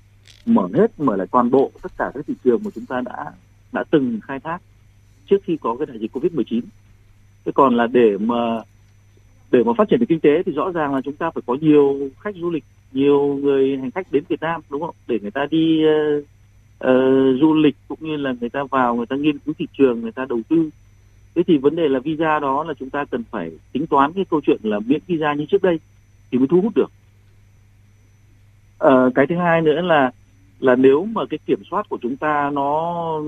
mở 0.45 0.67
hết 0.73 0.99
mở 0.99 1.15
lại 1.15 1.27
toàn 1.31 1.51
bộ 1.51 1.71
tất 1.81 1.91
cả 1.97 2.11
các 2.13 2.25
thị 2.27 2.33
trường 2.43 2.61
mà 2.63 2.71
chúng 2.75 2.85
ta 2.85 3.01
đã 3.05 3.31
đã 3.71 3.83
từng 3.91 4.19
khai 4.23 4.39
thác 4.39 4.61
trước 5.29 5.37
khi 5.43 5.57
có 5.57 5.75
cái 5.79 5.85
đại 5.85 5.99
dịch 5.99 6.11
covid 6.11 6.33
19 6.33 6.65
thế 7.45 7.51
còn 7.55 7.75
là 7.75 7.87
để 7.87 8.17
mà 8.17 8.61
để 9.51 9.63
mà 9.63 9.71
phát 9.77 9.89
triển 9.89 9.99
được 9.99 10.05
kinh 10.09 10.19
tế 10.19 10.43
thì 10.45 10.51
rõ 10.51 10.71
ràng 10.71 10.95
là 10.95 11.01
chúng 11.01 11.15
ta 11.15 11.31
phải 11.31 11.41
có 11.45 11.57
nhiều 11.61 12.09
khách 12.19 12.35
du 12.35 12.49
lịch 12.49 12.63
nhiều 12.93 13.39
người 13.41 13.77
hành 13.77 13.91
khách 13.91 14.11
đến 14.11 14.23
Việt 14.29 14.41
Nam 14.41 14.61
đúng 14.69 14.81
không? 14.81 14.95
Để 15.07 15.19
người 15.21 15.31
ta 15.31 15.45
đi 15.51 15.81
uh, 15.85 16.23
uh, 16.87 17.41
du 17.41 17.53
lịch 17.53 17.75
cũng 17.87 17.97
như 18.01 18.15
là 18.15 18.33
người 18.39 18.49
ta 18.49 18.63
vào 18.71 18.95
người 18.95 19.05
ta 19.05 19.15
nghiên 19.15 19.37
cứu 19.37 19.55
thị 19.59 19.67
trường 19.77 20.01
người 20.01 20.11
ta 20.11 20.25
đầu 20.29 20.41
tư 20.49 20.69
thế 21.35 21.43
thì 21.47 21.57
vấn 21.57 21.75
đề 21.75 21.87
là 21.87 21.99
visa 21.99 22.39
đó 22.39 22.63
là 22.63 22.73
chúng 22.79 22.89
ta 22.89 23.05
cần 23.11 23.23
phải 23.31 23.51
tính 23.71 23.87
toán 23.87 24.13
cái 24.13 24.25
câu 24.29 24.41
chuyện 24.41 24.59
là 24.63 24.79
miễn 24.79 24.99
visa 25.07 25.33
như 25.33 25.45
trước 25.45 25.63
đây 25.63 25.79
thì 26.31 26.37
mới 26.37 26.47
thu 26.47 26.61
hút 26.61 26.73
được. 26.75 26.91
À, 28.79 28.91
cái 29.15 29.27
thứ 29.27 29.35
hai 29.35 29.61
nữa 29.61 29.81
là 29.81 30.11
là 30.59 30.75
nếu 30.75 31.05
mà 31.05 31.21
cái 31.29 31.39
kiểm 31.45 31.63
soát 31.71 31.89
của 31.89 31.97
chúng 32.01 32.15
ta 32.15 32.49
nó 32.53 33.21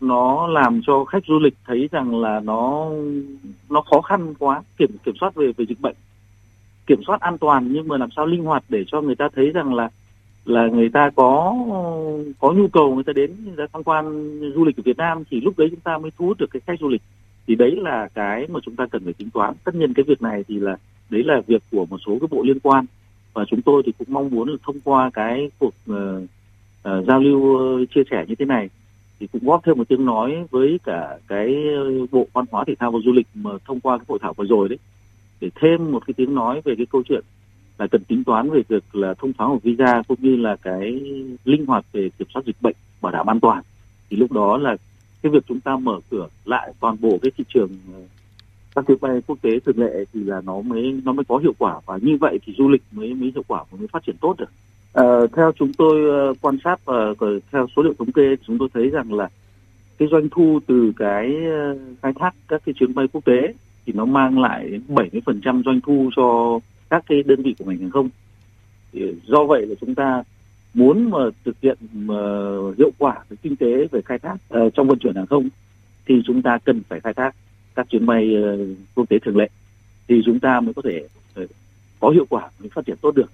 nó 0.00 0.46
làm 0.46 0.80
cho 0.86 1.04
khách 1.04 1.24
du 1.26 1.38
lịch 1.38 1.54
thấy 1.66 1.88
rằng 1.92 2.20
là 2.20 2.40
nó 2.40 2.90
nó 3.70 3.80
khó 3.80 4.00
khăn 4.00 4.34
quá 4.38 4.62
kiểm 4.78 4.90
kiểm 5.04 5.14
soát 5.20 5.34
về 5.34 5.52
về 5.56 5.66
dịch 5.66 5.80
bệnh 5.80 5.96
kiểm 6.86 7.00
soát 7.06 7.20
an 7.20 7.38
toàn 7.38 7.68
nhưng 7.72 7.88
mà 7.88 7.96
làm 7.96 8.10
sao 8.16 8.26
linh 8.26 8.44
hoạt 8.44 8.64
để 8.68 8.84
cho 8.86 9.00
người 9.00 9.14
ta 9.14 9.28
thấy 9.34 9.50
rằng 9.50 9.74
là 9.74 9.88
là 10.44 10.66
người 10.66 10.88
ta 10.88 11.10
có 11.16 11.54
có 12.38 12.52
nhu 12.52 12.68
cầu 12.68 12.94
người 12.94 13.04
ta 13.04 13.12
đến 13.12 13.36
người 13.44 13.56
ta 13.56 13.64
tham 13.72 13.84
quan 13.84 14.04
du 14.54 14.64
lịch 14.64 14.76
ở 14.76 14.82
Việt 14.84 14.96
Nam 14.96 15.22
thì 15.30 15.40
lúc 15.40 15.58
đấy 15.58 15.68
chúng 15.70 15.80
ta 15.80 15.98
mới 15.98 16.10
thu 16.18 16.26
hút 16.26 16.38
được 16.38 16.50
cái 16.50 16.60
khách 16.66 16.80
du 16.80 16.88
lịch 16.88 17.02
thì 17.48 17.54
đấy 17.54 17.76
là 17.76 18.08
cái 18.14 18.46
mà 18.48 18.60
chúng 18.62 18.76
ta 18.76 18.86
cần 18.86 19.04
phải 19.04 19.12
tính 19.12 19.30
toán. 19.30 19.54
Tất 19.64 19.74
nhiên 19.74 19.94
cái 19.94 20.04
việc 20.08 20.22
này 20.22 20.44
thì 20.48 20.58
là 20.58 20.76
đấy 21.10 21.22
là 21.24 21.40
việc 21.46 21.62
của 21.70 21.86
một 21.86 21.98
số 22.06 22.18
cái 22.20 22.28
bộ 22.30 22.42
liên 22.42 22.60
quan. 22.60 22.84
Và 23.32 23.44
chúng 23.50 23.62
tôi 23.62 23.82
thì 23.86 23.92
cũng 23.98 24.08
mong 24.10 24.30
muốn 24.30 24.48
là 24.48 24.56
thông 24.66 24.80
qua 24.80 25.10
cái 25.14 25.50
cuộc 25.58 25.74
uh, 25.90 25.96
uh, 26.88 27.06
giao 27.06 27.20
lưu 27.20 27.38
uh, 27.38 27.90
chia 27.94 28.02
sẻ 28.10 28.24
như 28.28 28.34
thế 28.34 28.44
này. 28.44 28.68
Thì 29.20 29.26
cũng 29.32 29.46
góp 29.46 29.64
thêm 29.64 29.78
một 29.78 29.88
tiếng 29.88 30.04
nói 30.04 30.44
với 30.50 30.80
cả 30.84 31.18
cái 31.28 31.56
bộ 32.10 32.26
văn 32.32 32.44
hóa 32.50 32.64
thể 32.66 32.74
thao 32.78 32.90
và 32.90 32.98
du 33.04 33.12
lịch 33.12 33.26
mà 33.34 33.50
thông 33.66 33.80
qua 33.80 33.98
cái 33.98 34.04
hội 34.08 34.18
thảo 34.22 34.34
vừa 34.36 34.44
rồi 34.44 34.68
đấy 34.68 34.78
để 35.40 35.50
thêm 35.60 35.92
một 35.92 36.06
cái 36.06 36.14
tiếng 36.14 36.34
nói 36.34 36.60
về 36.64 36.74
cái 36.76 36.86
câu 36.86 37.02
chuyện 37.08 37.24
là 37.78 37.86
cần 37.86 38.04
tính 38.04 38.24
toán 38.24 38.50
về 38.50 38.62
việc 38.68 38.94
là 38.94 39.14
thông 39.14 39.32
thoáng 39.32 39.50
của 39.50 39.58
visa 39.62 40.02
cũng 40.08 40.18
như 40.20 40.36
là 40.36 40.56
cái 40.56 41.00
linh 41.44 41.66
hoạt 41.66 41.84
về 41.92 42.08
kiểm 42.18 42.28
soát 42.34 42.42
dịch 42.46 42.56
bệnh 42.60 42.76
bảo 43.00 43.12
đảm 43.12 43.30
an 43.30 43.40
toàn. 43.40 43.62
Thì 44.10 44.16
lúc 44.16 44.32
đó 44.32 44.56
là 44.56 44.76
cái 45.22 45.32
việc 45.32 45.44
chúng 45.48 45.60
ta 45.60 45.76
mở 45.76 46.00
cửa 46.10 46.28
lại 46.44 46.72
toàn 46.80 46.96
bộ 47.00 47.18
cái 47.22 47.30
thị 47.36 47.44
trường 47.48 47.70
ờ, 47.94 48.00
các 48.74 48.84
chuyến 48.88 48.98
bay 49.00 49.20
quốc 49.26 49.38
tế 49.42 49.50
thường 49.66 49.78
lệ 49.78 50.04
thì 50.12 50.24
là 50.24 50.40
nó 50.40 50.60
mới 50.60 51.00
nó 51.04 51.12
mới 51.12 51.24
có 51.28 51.36
hiệu 51.36 51.52
quả 51.58 51.80
và 51.86 51.98
như 52.02 52.16
vậy 52.20 52.38
thì 52.46 52.54
du 52.58 52.68
lịch 52.68 52.82
mới 52.92 53.14
mới 53.14 53.32
hiệu 53.34 53.44
quả 53.48 53.64
và 53.70 53.78
mới 53.78 53.88
phát 53.88 54.02
triển 54.06 54.16
tốt 54.20 54.34
được 54.38 54.50
À, 54.92 55.04
theo 55.36 55.52
chúng 55.58 55.72
tôi 55.72 56.10
ờ, 56.10 56.34
quan 56.40 56.58
sát 56.64 56.84
và 56.84 57.14
theo 57.52 57.66
số 57.76 57.82
liệu 57.82 57.94
thống 57.98 58.12
kê 58.12 58.22
chúng 58.46 58.58
tôi 58.58 58.68
thấy 58.74 58.90
rằng 58.90 59.12
là 59.12 59.28
cái 59.98 60.08
doanh 60.10 60.28
thu 60.30 60.60
từ 60.66 60.92
cái 60.96 61.34
khai 62.02 62.12
thác 62.18 62.34
các 62.48 62.62
cái 62.66 62.74
chuyến 62.78 62.94
bay 62.94 63.06
quốc 63.12 63.24
tế 63.24 63.54
thì 63.86 63.92
nó 63.92 64.04
mang 64.04 64.38
lại 64.38 64.80
70% 64.88 65.62
doanh 65.62 65.80
thu 65.80 66.10
cho 66.16 66.58
các 66.90 67.04
cái 67.08 67.22
đơn 67.22 67.42
vị 67.42 67.54
của 67.58 67.64
ngành 67.64 67.78
hàng 67.78 67.90
không. 67.90 68.08
Thì 68.92 69.14
do 69.26 69.44
vậy 69.44 69.66
là 69.66 69.74
chúng 69.80 69.94
ta 69.94 70.22
muốn 70.78 71.10
mà 71.10 71.18
thực 71.44 71.60
hiện 71.62 71.78
mà 71.92 72.14
hiệu 72.78 72.90
quả 72.98 73.14
về 73.28 73.36
kinh 73.42 73.56
tế 73.56 73.86
về 73.90 74.00
khai 74.02 74.18
thác 74.18 74.36
uh, 74.54 74.74
trong 74.74 74.88
vận 74.88 74.98
chuyển 74.98 75.14
hàng 75.14 75.26
không 75.26 75.48
thì 76.06 76.22
chúng 76.26 76.42
ta 76.42 76.58
cần 76.64 76.82
phải 76.88 77.00
khai 77.00 77.14
thác 77.14 77.34
các 77.74 77.86
chuyến 77.90 78.06
bay 78.06 78.36
uh, 78.36 78.76
quốc 78.94 79.08
tế 79.08 79.18
thường 79.18 79.36
lệ 79.36 79.48
thì 80.08 80.22
chúng 80.24 80.40
ta 80.40 80.60
mới 80.60 80.74
có 80.74 80.82
thể 80.82 81.06
uh, 81.42 81.50
có 82.00 82.10
hiệu 82.10 82.26
quả 82.28 82.50
mới 82.60 82.68
phát 82.68 82.86
triển 82.86 82.96
tốt 83.00 83.14
được 83.14 83.32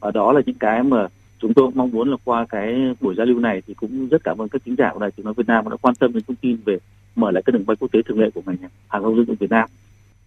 và 0.00 0.10
đó 0.10 0.32
là 0.32 0.40
những 0.46 0.58
cái 0.60 0.82
mà 0.82 1.06
chúng 1.38 1.54
tôi 1.54 1.70
mong 1.74 1.90
muốn 1.90 2.10
là 2.10 2.16
qua 2.24 2.46
cái 2.48 2.94
buổi 3.00 3.14
giao 3.14 3.26
lưu 3.26 3.38
này 3.38 3.62
thì 3.66 3.74
cũng 3.74 4.08
rất 4.08 4.24
cảm 4.24 4.38
ơn 4.38 4.48
các 4.48 4.62
chính 4.64 4.76
giả 4.78 4.90
của 4.92 5.00
đài 5.00 5.10
tiếng 5.10 5.24
nói 5.24 5.34
Việt 5.36 5.46
Nam 5.46 5.68
đã 5.70 5.76
quan 5.76 5.94
tâm 5.94 6.12
đến 6.12 6.22
thông 6.26 6.36
tin 6.36 6.56
về 6.64 6.78
mở 7.16 7.30
lại 7.30 7.42
các 7.46 7.52
đường 7.52 7.66
bay 7.66 7.76
quốc 7.80 7.92
tế 7.92 8.02
thường 8.02 8.20
lệ 8.20 8.30
của 8.34 8.42
ngành 8.46 8.56
hàng 8.88 9.02
không 9.02 9.16
dân 9.16 9.26
dụng 9.26 9.36
Việt 9.40 9.50
Nam. 9.50 9.68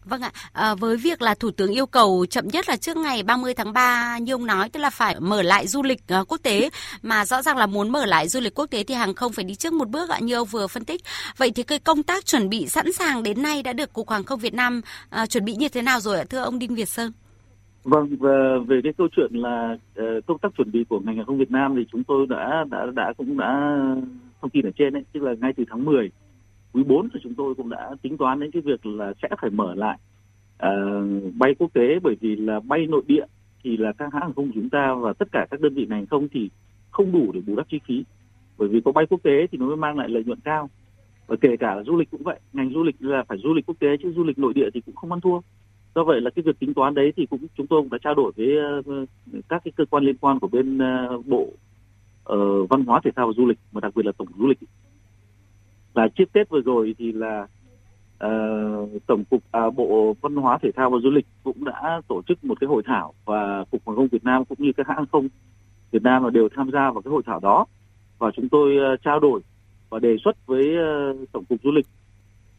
Vâng 0.06 0.22
ạ, 0.22 0.32
à, 0.54 0.76
với 0.76 0.98
việc 0.98 1.22
là 1.22 1.36
Thủ 1.36 1.52
tướng 1.52 1.72
yêu 1.72 1.86
cầu 1.86 2.26
chậm 2.30 2.48
nhất 2.48 2.70
là 2.70 2.76
trước 2.76 2.98
ngày 2.98 3.24
30 3.24 3.54
tháng 3.54 3.74
3 3.74 4.18
như 4.18 4.34
ông 4.34 4.46
nói 4.46 4.70
tức 4.70 4.80
là 4.80 4.90
phải 4.90 5.20
mở 5.20 5.42
lại 5.42 5.68
du 5.68 5.84
lịch 5.84 6.00
uh, 6.22 6.28
quốc 6.28 6.38
tế 6.44 6.70
mà 7.04 7.26
rõ 7.26 7.42
ràng 7.42 7.58
là 7.58 7.66
muốn 7.66 7.90
mở 7.90 8.06
lại 8.06 8.28
du 8.28 8.40
lịch 8.40 8.60
quốc 8.60 8.66
tế 8.66 8.84
thì 8.84 8.96
hàng 8.96 9.14
không 9.14 9.32
phải 9.32 9.46
đi 9.46 9.56
trước 9.56 9.74
một 9.74 9.90
bước 9.90 10.10
ạ 10.10 10.20
như 10.20 10.36
ông 10.36 10.48
vừa 10.52 10.68
phân 10.68 10.86
tích. 10.86 11.02
Vậy 11.38 11.52
thì 11.56 11.64
cái 11.64 11.80
công 11.80 12.04
tác 12.04 12.26
chuẩn 12.26 12.50
bị 12.50 12.68
sẵn 12.68 12.94
sàng 12.94 13.24
đến 13.24 13.42
nay 13.42 13.64
đã 13.64 13.74
được 13.74 13.94
Cục 13.94 14.10
Hàng 14.10 14.24
không 14.24 14.40
Việt 14.40 14.54
Nam 14.54 14.82
uh, 15.22 15.30
chuẩn 15.30 15.46
bị 15.46 15.56
như 15.56 15.70
thế 15.70 15.82
nào 15.82 16.00
rồi 16.00 16.18
ạ 16.18 16.24
thưa 16.30 16.40
ông 16.40 16.60
Đinh 16.60 16.76
Việt 16.76 16.90
Sơn? 16.90 17.12
Vâng, 17.84 18.08
về, 18.20 18.58
về 18.68 18.80
cái 18.84 18.94
câu 18.98 19.08
chuyện 19.16 19.32
là 19.34 19.78
uh, 20.00 20.26
công 20.26 20.38
tác 20.40 20.50
chuẩn 20.58 20.72
bị 20.72 20.86
của 20.90 21.00
ngành 21.00 21.16
hàng 21.18 21.26
không 21.26 21.38
Việt 21.38 21.52
Nam 21.52 21.74
thì 21.78 21.82
chúng 21.92 22.04
tôi 22.04 22.28
đã 22.30 22.66
đã 22.72 22.86
đã 22.96 23.14
cũng 23.18 23.38
đã 23.38 23.78
thông 24.42 24.52
tin 24.52 24.66
ở 24.66 24.72
trên 24.78 24.94
đấy, 24.94 25.04
tức 25.14 25.24
là 25.24 25.34
ngay 25.42 25.54
từ 25.58 25.64
tháng 25.70 25.86
10 25.86 26.10
quý 26.76 26.84
4 26.84 27.10
thì 27.14 27.20
chúng 27.24 27.34
tôi 27.34 27.56
cũng 27.56 27.70
đã 27.70 27.92
tính 28.02 28.18
toán 28.18 28.40
đến 28.40 28.52
cái 28.52 28.62
việc 28.62 28.86
là 28.86 29.14
sẽ 29.22 29.30
phải 29.42 29.50
mở 29.50 29.76
lại 29.76 29.98
uh, 30.64 31.34
bay 31.36 31.56
quốc 31.60 31.74
tế. 31.74 32.00
Bởi 32.04 32.16
vì 32.22 32.36
là 32.36 32.60
bay 32.60 32.86
nội 32.88 33.02
địa 33.08 33.26
thì 33.64 33.78
là 33.78 33.92
các 33.98 34.14
hãng 34.14 34.22
hàng 34.22 34.34
không 34.34 34.52
chúng 34.54 34.70
ta 34.70 34.94
và 34.94 35.14
tất 35.14 35.28
cả 35.32 35.48
các 35.52 35.62
đơn 35.62 35.74
vị 35.74 35.86
ngành 35.90 36.06
không 36.06 36.28
thì 36.32 36.50
không 36.92 37.12
đủ 37.12 37.32
để 37.34 37.42
bù 37.48 37.56
đắp 37.56 37.70
chi 37.70 37.80
phí. 37.88 38.04
Bởi 38.58 38.68
vì 38.68 38.82
có 38.82 38.92
bay 38.92 39.06
quốc 39.10 39.24
tế 39.24 39.48
thì 39.52 39.58
nó 39.58 39.66
mới 39.66 39.76
mang 39.76 39.98
lại 39.98 40.10
lợi 40.10 40.24
nhuận 40.24 40.40
cao. 40.40 40.70
Và 41.28 41.36
kể 41.42 41.58
cả 41.58 41.76
là 41.76 41.84
du 41.84 41.98
lịch 41.98 42.12
cũng 42.12 42.24
vậy 42.24 42.40
ngành 42.54 42.72
du 42.74 42.84
lịch 42.84 42.96
là 43.00 43.24
phải 43.28 43.38
du 43.44 43.54
lịch 43.54 43.66
quốc 43.66 43.76
tế 43.80 43.88
chứ 44.04 44.14
du 44.16 44.24
lịch 44.24 44.40
nội 44.40 44.54
địa 44.54 44.70
thì 44.74 44.82
cũng 44.82 44.96
không 44.96 45.12
ăn 45.12 45.22
thua. 45.22 45.40
Do 45.96 46.04
vậy 46.04 46.22
là 46.22 46.30
cái 46.30 46.44
việc 46.44 46.60
tính 46.60 46.74
toán 46.74 46.94
đấy 46.94 47.14
thì 47.16 47.26
cũng 47.26 47.40
chúng 47.58 47.68
tôi 47.68 47.82
cũng 47.82 47.90
đã 47.90 47.98
trao 48.04 48.14
đổi 48.14 48.32
với 48.36 48.56
uh, 48.80 49.10
các 49.50 49.62
cái 49.64 49.72
cơ 49.76 49.86
quan 49.86 50.04
liên 50.04 50.18
quan 50.18 50.40
của 50.40 50.48
bên 50.48 50.78
uh, 50.78 51.26
bộ 51.26 51.48
uh, 52.34 52.70
văn 52.70 52.86
hóa 52.86 53.02
thể 53.04 53.12
thao 53.16 53.28
và 53.28 53.34
du 53.38 53.46
lịch 53.46 53.60
mà 53.72 53.82
đặc 53.82 53.96
biệt 53.96 54.06
là 54.06 54.12
tổng 54.18 54.28
du 54.38 54.48
lịch 54.48 54.60
là 55.96 56.08
trước 56.16 56.34
tết 56.34 56.50
vừa 56.50 56.62
rồi 56.62 56.96
thì 56.98 57.12
là 57.12 57.48
uh, 58.26 59.06
tổng 59.08 59.24
cục 59.30 59.44
à, 59.52 59.70
bộ 59.70 60.16
văn 60.22 60.36
hóa 60.36 60.58
thể 60.62 60.72
thao 60.76 60.90
và 60.90 60.98
du 61.04 61.12
lịch 61.12 61.26
cũng 61.44 61.66
đã 61.66 62.02
tổ 62.08 62.22
chức 62.28 62.44
một 62.44 62.60
cái 62.60 62.68
hội 62.68 62.84
thảo 62.86 63.14
và 63.26 63.64
cục 63.72 63.88
hàng 63.88 63.96
không 63.96 64.08
Việt 64.08 64.24
Nam 64.24 64.46
cũng 64.46 64.58
như 64.62 64.72
các 64.78 64.88
hãng 64.88 65.06
không 65.12 65.28
Việt 65.92 66.04
Nam 66.04 66.24
là 66.24 66.30
đều 66.30 66.50
tham 66.56 66.72
gia 66.72 66.92
vào 66.92 67.02
cái 67.02 67.12
hội 67.12 67.22
thảo 67.26 67.40
đó. 67.40 67.66
Và 68.18 68.32
chúng 68.36 68.50
tôi 68.50 68.94
uh, 68.94 69.02
trao 69.04 69.20
đổi 69.20 69.42
và 69.90 70.00
đề 70.00 70.16
xuất 70.24 70.46
với 70.46 70.64
uh, 70.64 71.32
tổng 71.32 71.46
cục 71.46 71.60
du 71.64 71.72
lịch 71.72 71.86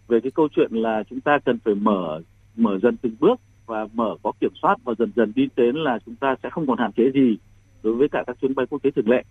về 0.08 0.20
cái 0.20 0.30
câu 0.34 0.48
chuyện 0.56 0.72
là 0.72 1.02
chúng 1.10 1.20
ta 1.20 1.38
cần 1.44 1.58
phải 1.64 1.74
mở 1.74 2.20
mở 2.56 2.78
dần 2.82 2.96
từng 2.96 3.16
bước 3.20 3.40
và 3.66 3.86
mở 3.92 4.16
có 4.22 4.32
kiểm 4.40 4.52
soát 4.62 4.76
và 4.84 4.94
dần 4.98 5.12
dần 5.16 5.32
đi 5.36 5.48
đến 5.56 5.76
là 5.76 5.98
chúng 6.06 6.14
ta 6.16 6.34
sẽ 6.42 6.50
không 6.50 6.66
còn 6.66 6.78
hạn 6.78 6.92
chế 6.92 7.10
gì 7.14 7.36
đối 7.82 7.94
với 7.94 8.08
cả 8.08 8.24
các 8.26 8.36
chuyến 8.40 8.54
bay 8.54 8.66
quốc 8.66 8.82
tế 8.82 8.90
thường 8.90 9.08
lệ. 9.08 9.22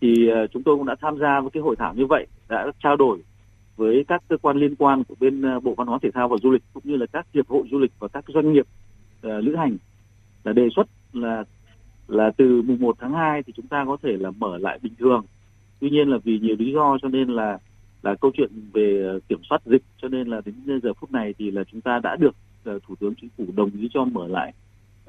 Thì 0.00 0.28
uh, 0.28 0.50
chúng 0.52 0.62
tôi 0.62 0.76
cũng 0.76 0.86
đã 0.86 0.94
tham 1.00 1.18
gia 1.18 1.40
với 1.40 1.50
cái 1.50 1.62
hội 1.62 1.76
thảo 1.76 1.94
như 1.94 2.06
vậy 2.06 2.26
đã 2.52 2.72
trao 2.82 2.96
đổi 2.96 3.18
với 3.76 4.04
các 4.08 4.22
cơ 4.28 4.36
quan 4.36 4.56
liên 4.56 4.74
quan 4.76 5.04
của 5.04 5.14
bên 5.20 5.42
ờ, 5.42 5.60
bộ 5.60 5.74
văn 5.74 5.86
hóa 5.86 5.98
thể 6.02 6.10
thao 6.14 6.28
và 6.28 6.36
du 6.42 6.50
lịch 6.50 6.62
cũng 6.72 6.82
như 6.86 6.96
là 6.96 7.06
các 7.06 7.26
hiệp 7.34 7.48
hội 7.48 7.62
du 7.70 7.78
lịch 7.78 7.92
và 7.98 8.08
các 8.08 8.24
doanh 8.28 8.52
nghiệp 8.52 8.66
uh, 9.26 9.44
lữ 9.44 9.56
hành 9.56 9.76
là 10.44 10.52
đề 10.52 10.68
xuất 10.76 10.86
là 11.12 11.44
là 12.08 12.30
từ 12.36 12.62
mùng 12.62 12.80
1 12.80 12.96
tháng 13.00 13.12
2 13.12 13.42
thì 13.42 13.52
chúng 13.56 13.66
ta 13.66 13.84
có 13.86 13.96
thể 14.02 14.16
là 14.16 14.30
mở 14.30 14.58
lại 14.58 14.78
bình 14.82 14.92
thường. 14.98 15.24
Tuy 15.80 15.90
nhiên 15.90 16.08
là 16.08 16.18
vì 16.24 16.38
nhiều 16.38 16.56
lý 16.58 16.72
do 16.72 16.98
cho 17.02 17.08
nên 17.08 17.28
là 17.28 17.58
là 18.02 18.14
câu 18.14 18.30
chuyện 18.34 18.50
về 18.72 19.02
ờ, 19.06 19.20
kiểm 19.28 19.40
soát 19.50 19.58
dịch 19.66 19.82
cho 20.02 20.08
nên 20.08 20.28
là 20.28 20.40
đến 20.44 20.80
giờ 20.82 20.92
phút 21.00 21.12
này 21.12 21.34
thì 21.38 21.50
là 21.50 21.64
chúng 21.64 21.80
ta 21.80 22.00
đã 22.02 22.16
được 22.16 22.34
uh, 22.70 22.82
thủ 22.86 22.94
tướng 23.00 23.14
chính 23.20 23.30
phủ 23.36 23.44
đồng 23.56 23.70
ý 23.80 23.88
cho 23.94 24.04
mở 24.04 24.26
lại 24.28 24.52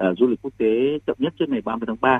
uh, 0.08 0.18
du 0.18 0.26
lịch 0.26 0.42
quốc 0.42 0.52
tế 0.58 0.98
chậm 1.06 1.16
nhất 1.18 1.34
trước 1.38 1.48
ngày 1.48 1.60
30 1.64 1.86
tháng 1.86 1.96
3 2.00 2.18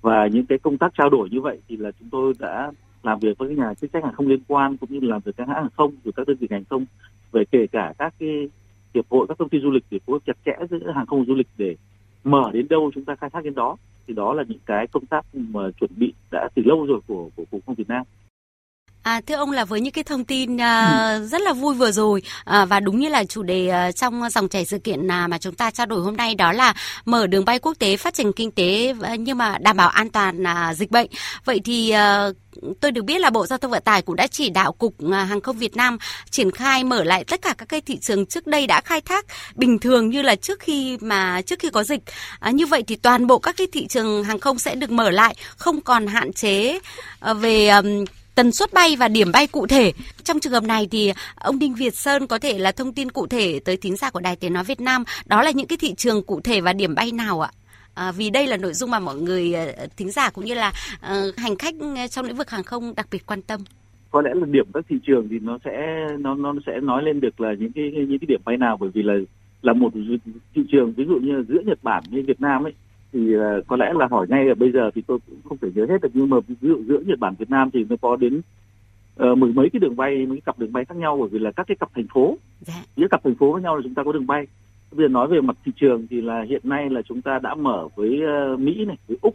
và 0.00 0.26
những 0.26 0.46
cái 0.46 0.58
công 0.58 0.78
tác 0.78 0.92
trao 0.98 1.10
đổi 1.10 1.28
như 1.30 1.40
vậy 1.40 1.58
thì 1.68 1.76
là 1.76 1.90
chúng 2.00 2.10
tôi 2.10 2.32
đã 2.38 2.72
làm 3.04 3.18
việc 3.18 3.38
với 3.38 3.48
các 3.48 3.58
nhà 3.58 3.74
chức 3.74 3.92
trách 3.92 4.04
hàng 4.04 4.14
không 4.14 4.28
liên 4.28 4.40
quan 4.48 4.76
cũng 4.76 4.92
như 4.92 5.00
là 5.00 5.08
làm 5.08 5.20
việc 5.24 5.36
các 5.36 5.48
hãng 5.48 5.56
hàng 5.56 5.72
không, 5.76 5.92
rồi 6.04 6.12
các 6.16 6.28
đơn 6.28 6.36
vị 6.40 6.48
hàng 6.50 6.64
không, 6.70 6.84
về 7.32 7.44
kể 7.50 7.66
cả 7.72 7.92
các 7.98 8.14
cái 8.18 8.48
hiệp 8.94 9.04
hội, 9.10 9.26
các 9.28 9.38
công 9.38 9.48
ty 9.48 9.60
du 9.60 9.70
lịch 9.70 9.84
để 9.90 9.98
phối 10.06 10.14
hợp 10.14 10.22
chặt 10.26 10.36
chẽ 10.44 10.66
giữa 10.70 10.90
hàng 10.90 11.06
không 11.06 11.24
du 11.24 11.34
lịch 11.34 11.48
để 11.58 11.76
mở 12.24 12.50
đến 12.52 12.68
đâu 12.68 12.90
chúng 12.94 13.04
ta 13.04 13.14
khai 13.14 13.30
thác 13.30 13.44
đến 13.44 13.54
đó. 13.54 13.76
Thì 14.06 14.14
đó 14.14 14.34
là 14.34 14.44
những 14.48 14.58
cái 14.66 14.86
công 14.86 15.06
tác 15.06 15.24
mà 15.34 15.60
chuẩn 15.80 15.90
bị 15.96 16.12
đã 16.32 16.48
từ 16.54 16.62
lâu 16.66 16.86
rồi 16.86 17.00
của 17.06 17.30
của 17.36 17.44
cục 17.50 17.66
không 17.66 17.74
Việt 17.74 17.88
Nam. 17.88 18.04
À, 19.04 19.20
thưa 19.26 19.34
ông 19.34 19.50
là 19.50 19.64
với 19.64 19.80
những 19.80 19.92
cái 19.92 20.04
thông 20.04 20.24
tin 20.24 20.54
uh, 20.54 20.60
ừ. 20.60 21.26
rất 21.26 21.40
là 21.40 21.52
vui 21.52 21.74
vừa 21.74 21.90
rồi 21.90 22.22
uh, 22.40 22.68
và 22.68 22.80
đúng 22.80 23.00
như 23.00 23.08
là 23.08 23.24
chủ 23.24 23.42
đề 23.42 23.88
uh, 23.88 23.96
trong 23.96 24.22
dòng 24.30 24.48
chảy 24.48 24.64
sự 24.64 24.78
kiện 24.78 25.00
uh, 25.06 25.28
mà 25.28 25.38
chúng 25.38 25.54
ta 25.54 25.70
trao 25.70 25.86
đổi 25.86 26.00
hôm 26.00 26.16
nay 26.16 26.34
đó 26.34 26.52
là 26.52 26.74
mở 27.04 27.26
đường 27.26 27.44
bay 27.44 27.58
quốc 27.58 27.74
tế 27.78 27.96
phát 27.96 28.14
triển 28.14 28.32
kinh 28.32 28.50
tế 28.50 28.94
uh, 29.00 29.20
nhưng 29.20 29.38
mà 29.38 29.58
đảm 29.58 29.76
bảo 29.76 29.88
an 29.88 30.10
toàn 30.10 30.42
uh, 30.42 30.76
dịch 30.76 30.90
bệnh. 30.90 31.06
Vậy 31.44 31.60
thì 31.64 31.94
uh, 31.94 32.36
tôi 32.80 32.90
được 32.90 33.04
biết 33.04 33.20
là 33.20 33.30
Bộ 33.30 33.46
Giao 33.46 33.58
thông 33.58 33.70
Vận 33.70 33.82
tải 33.82 34.02
cũng 34.02 34.16
đã 34.16 34.26
chỉ 34.26 34.50
đạo 34.50 34.72
Cục 34.72 34.94
Hàng 35.12 35.40
không 35.40 35.58
Việt 35.58 35.76
Nam 35.76 35.98
triển 36.30 36.50
khai 36.50 36.84
mở 36.84 37.04
lại 37.04 37.24
tất 37.24 37.42
cả 37.42 37.54
các 37.58 37.68
cái 37.68 37.80
thị 37.80 37.98
trường 37.98 38.26
trước 38.26 38.46
đây 38.46 38.66
đã 38.66 38.80
khai 38.80 39.00
thác 39.00 39.26
bình 39.54 39.78
thường 39.78 40.10
như 40.10 40.22
là 40.22 40.34
trước 40.34 40.60
khi 40.60 40.98
mà 41.00 41.42
trước 41.46 41.58
khi 41.58 41.68
có 41.70 41.84
dịch. 41.84 42.00
À, 42.40 42.50
như 42.50 42.66
vậy 42.66 42.82
thì 42.86 42.96
toàn 42.96 43.26
bộ 43.26 43.38
các 43.38 43.56
cái 43.56 43.66
thị 43.72 43.86
trường 43.86 44.24
hàng 44.24 44.40
không 44.40 44.58
sẽ 44.58 44.74
được 44.74 44.90
mở 44.90 45.10
lại, 45.10 45.36
không 45.56 45.80
còn 45.80 46.06
hạn 46.06 46.32
chế 46.32 46.78
uh, 47.30 47.36
về 47.40 47.68
um, 47.68 48.04
tần 48.34 48.52
suất 48.52 48.72
bay 48.72 48.96
và 48.96 49.08
điểm 49.08 49.32
bay 49.32 49.46
cụ 49.46 49.66
thể. 49.66 49.92
Trong 50.24 50.40
trường 50.40 50.52
hợp 50.52 50.64
này 50.64 50.88
thì 50.90 51.12
ông 51.34 51.58
Đinh 51.58 51.74
Việt 51.74 51.94
Sơn 51.94 52.26
có 52.26 52.38
thể 52.38 52.58
là 52.58 52.72
thông 52.72 52.92
tin 52.92 53.10
cụ 53.10 53.26
thể 53.26 53.60
tới 53.64 53.76
thính 53.76 53.96
giả 53.96 54.10
của 54.10 54.20
Đài 54.20 54.36
Tiếng 54.36 54.52
Nói 54.52 54.64
Việt 54.64 54.80
Nam, 54.80 55.04
đó 55.26 55.42
là 55.42 55.50
những 55.50 55.66
cái 55.66 55.78
thị 55.78 55.94
trường 55.94 56.22
cụ 56.22 56.40
thể 56.40 56.60
và 56.60 56.72
điểm 56.72 56.94
bay 56.94 57.12
nào 57.12 57.40
ạ? 57.40 57.50
À, 57.94 58.12
vì 58.12 58.30
đây 58.30 58.46
là 58.46 58.56
nội 58.56 58.72
dung 58.72 58.90
mà 58.90 58.98
mọi 58.98 59.16
người 59.16 59.54
ờ, 59.54 59.86
thính 59.96 60.10
giả 60.10 60.30
cũng 60.30 60.44
như 60.44 60.54
là 60.54 60.72
uh, 60.96 61.36
hành 61.36 61.56
khách 61.56 61.74
ờ, 61.96 62.06
trong 62.06 62.26
lĩnh 62.26 62.36
vực 62.36 62.50
hàng 62.50 62.62
không 62.62 62.94
đặc 62.96 63.06
biệt 63.10 63.26
quan 63.26 63.42
tâm 63.42 63.60
có 64.10 64.22
lẽ 64.22 64.30
là 64.34 64.46
điểm 64.46 64.66
các 64.74 64.84
thị 64.88 64.96
trường 65.06 65.28
thì 65.30 65.38
nó 65.38 65.58
sẽ 65.64 66.06
nó 66.18 66.34
nó 66.34 66.54
sẽ 66.66 66.80
nói 66.82 67.02
lên 67.02 67.20
được 67.20 67.40
là 67.40 67.54
những 67.58 67.72
cái 67.72 67.90
những 67.94 68.18
cái 68.18 68.26
điểm 68.28 68.40
bay 68.44 68.56
nào 68.56 68.76
bởi 68.80 68.90
vì 68.94 69.02
là 69.02 69.14
là 69.62 69.72
một 69.72 69.92
thị 70.54 70.62
trường 70.72 70.92
ví 70.92 71.04
dụ 71.08 71.14
như 71.14 71.44
giữa 71.48 71.60
Nhật 71.66 71.78
Bản 71.82 72.02
với 72.10 72.22
Việt 72.22 72.40
Nam 72.40 72.66
ấy 72.66 72.72
thì 73.14 73.36
uh, 73.36 73.66
có 73.66 73.76
lẽ 73.76 73.92
là 73.94 74.06
hỏi 74.10 74.26
ngay 74.30 74.48
ở 74.48 74.54
bây 74.54 74.72
giờ 74.72 74.90
thì 74.94 75.02
tôi 75.06 75.18
cũng 75.26 75.38
không 75.48 75.58
thể 75.58 75.68
nhớ 75.74 75.86
hết 75.88 76.00
được. 76.02 76.08
Nhưng 76.14 76.30
mà 76.30 76.36
ví 76.48 76.54
dụ 76.60 76.82
giữa 76.86 77.00
Nhật 77.06 77.18
Bản 77.18 77.34
Việt 77.38 77.50
Nam 77.50 77.70
thì 77.70 77.86
nó 77.90 77.96
có 78.02 78.16
đến 78.16 78.40
uh, 79.22 79.38
mười 79.38 79.52
mấy 79.52 79.70
cái 79.72 79.80
đường 79.80 79.96
bay 79.96 80.26
mấy 80.26 80.40
cặp 80.40 80.58
đường 80.58 80.72
bay 80.72 80.84
khác 80.84 80.96
nhau 80.96 81.16
bởi 81.20 81.28
vì 81.28 81.38
là 81.38 81.50
các 81.50 81.66
cái 81.66 81.76
cặp 81.80 81.88
thành 81.94 82.06
phố. 82.14 82.36
Dạ. 82.60 82.74
giữa 82.96 83.06
cặp 83.10 83.24
thành 83.24 83.34
phố 83.34 83.52
với 83.52 83.62
nhau 83.62 83.76
là 83.76 83.82
chúng 83.84 83.94
ta 83.94 84.02
có 84.04 84.12
đường 84.12 84.26
bay. 84.26 84.46
Bây 84.92 85.04
giờ 85.04 85.08
nói 85.08 85.28
về 85.28 85.40
mặt 85.40 85.56
thị 85.64 85.72
trường 85.76 86.06
thì 86.10 86.20
là 86.20 86.42
hiện 86.48 86.60
nay 86.64 86.90
là 86.90 87.02
chúng 87.02 87.22
ta 87.22 87.38
đã 87.38 87.54
mở 87.54 87.88
với 87.96 88.20
uh, 88.54 88.60
Mỹ 88.60 88.84
này 88.84 88.96
với 89.08 89.16
Úc 89.22 89.34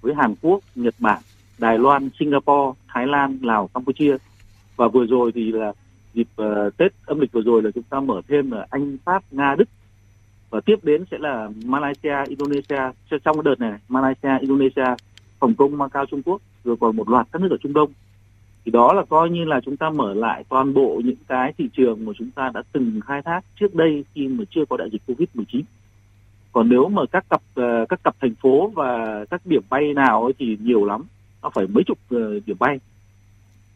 với 0.00 0.14
Hàn 0.14 0.34
Quốc 0.42 0.60
Nhật 0.74 0.94
Bản 0.98 1.22
Đài 1.58 1.78
Loan 1.78 2.10
Singapore 2.18 2.78
Thái 2.88 3.06
Lan 3.06 3.38
Lào 3.42 3.68
Campuchia. 3.74 4.16
Và 4.76 4.88
vừa 4.88 5.06
rồi 5.06 5.32
thì 5.34 5.52
là 5.52 5.72
dịp 6.14 6.28
uh, 6.42 6.76
Tết 6.76 6.92
âm 7.06 7.20
lịch 7.20 7.32
vừa 7.32 7.42
rồi 7.42 7.62
là 7.62 7.70
chúng 7.70 7.84
ta 7.90 8.00
mở 8.00 8.20
thêm 8.28 8.50
là 8.50 8.66
Anh 8.70 8.96
Pháp 9.04 9.22
Nga 9.30 9.54
Đức 9.58 9.68
và 10.50 10.60
tiếp 10.60 10.78
đến 10.82 11.04
sẽ 11.10 11.18
là 11.18 11.48
Malaysia, 11.64 12.16
Indonesia. 12.28 12.80
Trong 13.24 13.36
cái 13.36 13.42
đợt 13.44 13.60
này 13.60 13.78
Malaysia, 13.88 14.38
Indonesia, 14.40 14.94
Hồng 15.40 15.54
Kông, 15.54 15.78
Macau, 15.78 16.06
Trung 16.06 16.22
Quốc 16.22 16.42
rồi 16.64 16.76
còn 16.80 16.96
một 16.96 17.08
loạt 17.08 17.26
các 17.32 17.42
nước 17.42 17.50
ở 17.50 17.56
Trung 17.62 17.72
Đông. 17.72 17.92
Thì 18.64 18.72
đó 18.72 18.92
là 18.92 19.02
coi 19.08 19.30
như 19.30 19.44
là 19.44 19.60
chúng 19.64 19.76
ta 19.76 19.90
mở 19.90 20.14
lại 20.14 20.44
toàn 20.48 20.74
bộ 20.74 21.00
những 21.04 21.16
cái 21.28 21.52
thị 21.58 21.68
trường 21.72 22.04
mà 22.04 22.12
chúng 22.18 22.30
ta 22.30 22.50
đã 22.54 22.62
từng 22.72 23.00
khai 23.06 23.22
thác 23.22 23.40
trước 23.60 23.74
đây 23.74 24.04
khi 24.14 24.28
mà 24.28 24.44
chưa 24.50 24.64
có 24.68 24.76
đại 24.76 24.90
dịch 24.90 25.02
Covid 25.06 25.28
19 25.34 25.62
còn 26.52 26.68
nếu 26.68 26.88
mà 26.88 27.02
các 27.12 27.24
cặp 27.30 27.42
ờ, 27.54 27.86
các 27.88 28.00
cặp 28.04 28.16
thành 28.20 28.34
phố 28.34 28.68
và 28.74 29.24
các 29.30 29.40
điểm 29.44 29.62
bay 29.70 29.94
nào 29.94 30.24
ấy 30.24 30.32
thì 30.38 30.58
nhiều 30.60 30.84
lắm. 30.84 31.04
Nó 31.42 31.50
phải 31.54 31.66
mấy 31.66 31.84
chục 31.84 31.98
ờ, 32.10 32.40
điểm 32.46 32.56
bay 32.60 32.78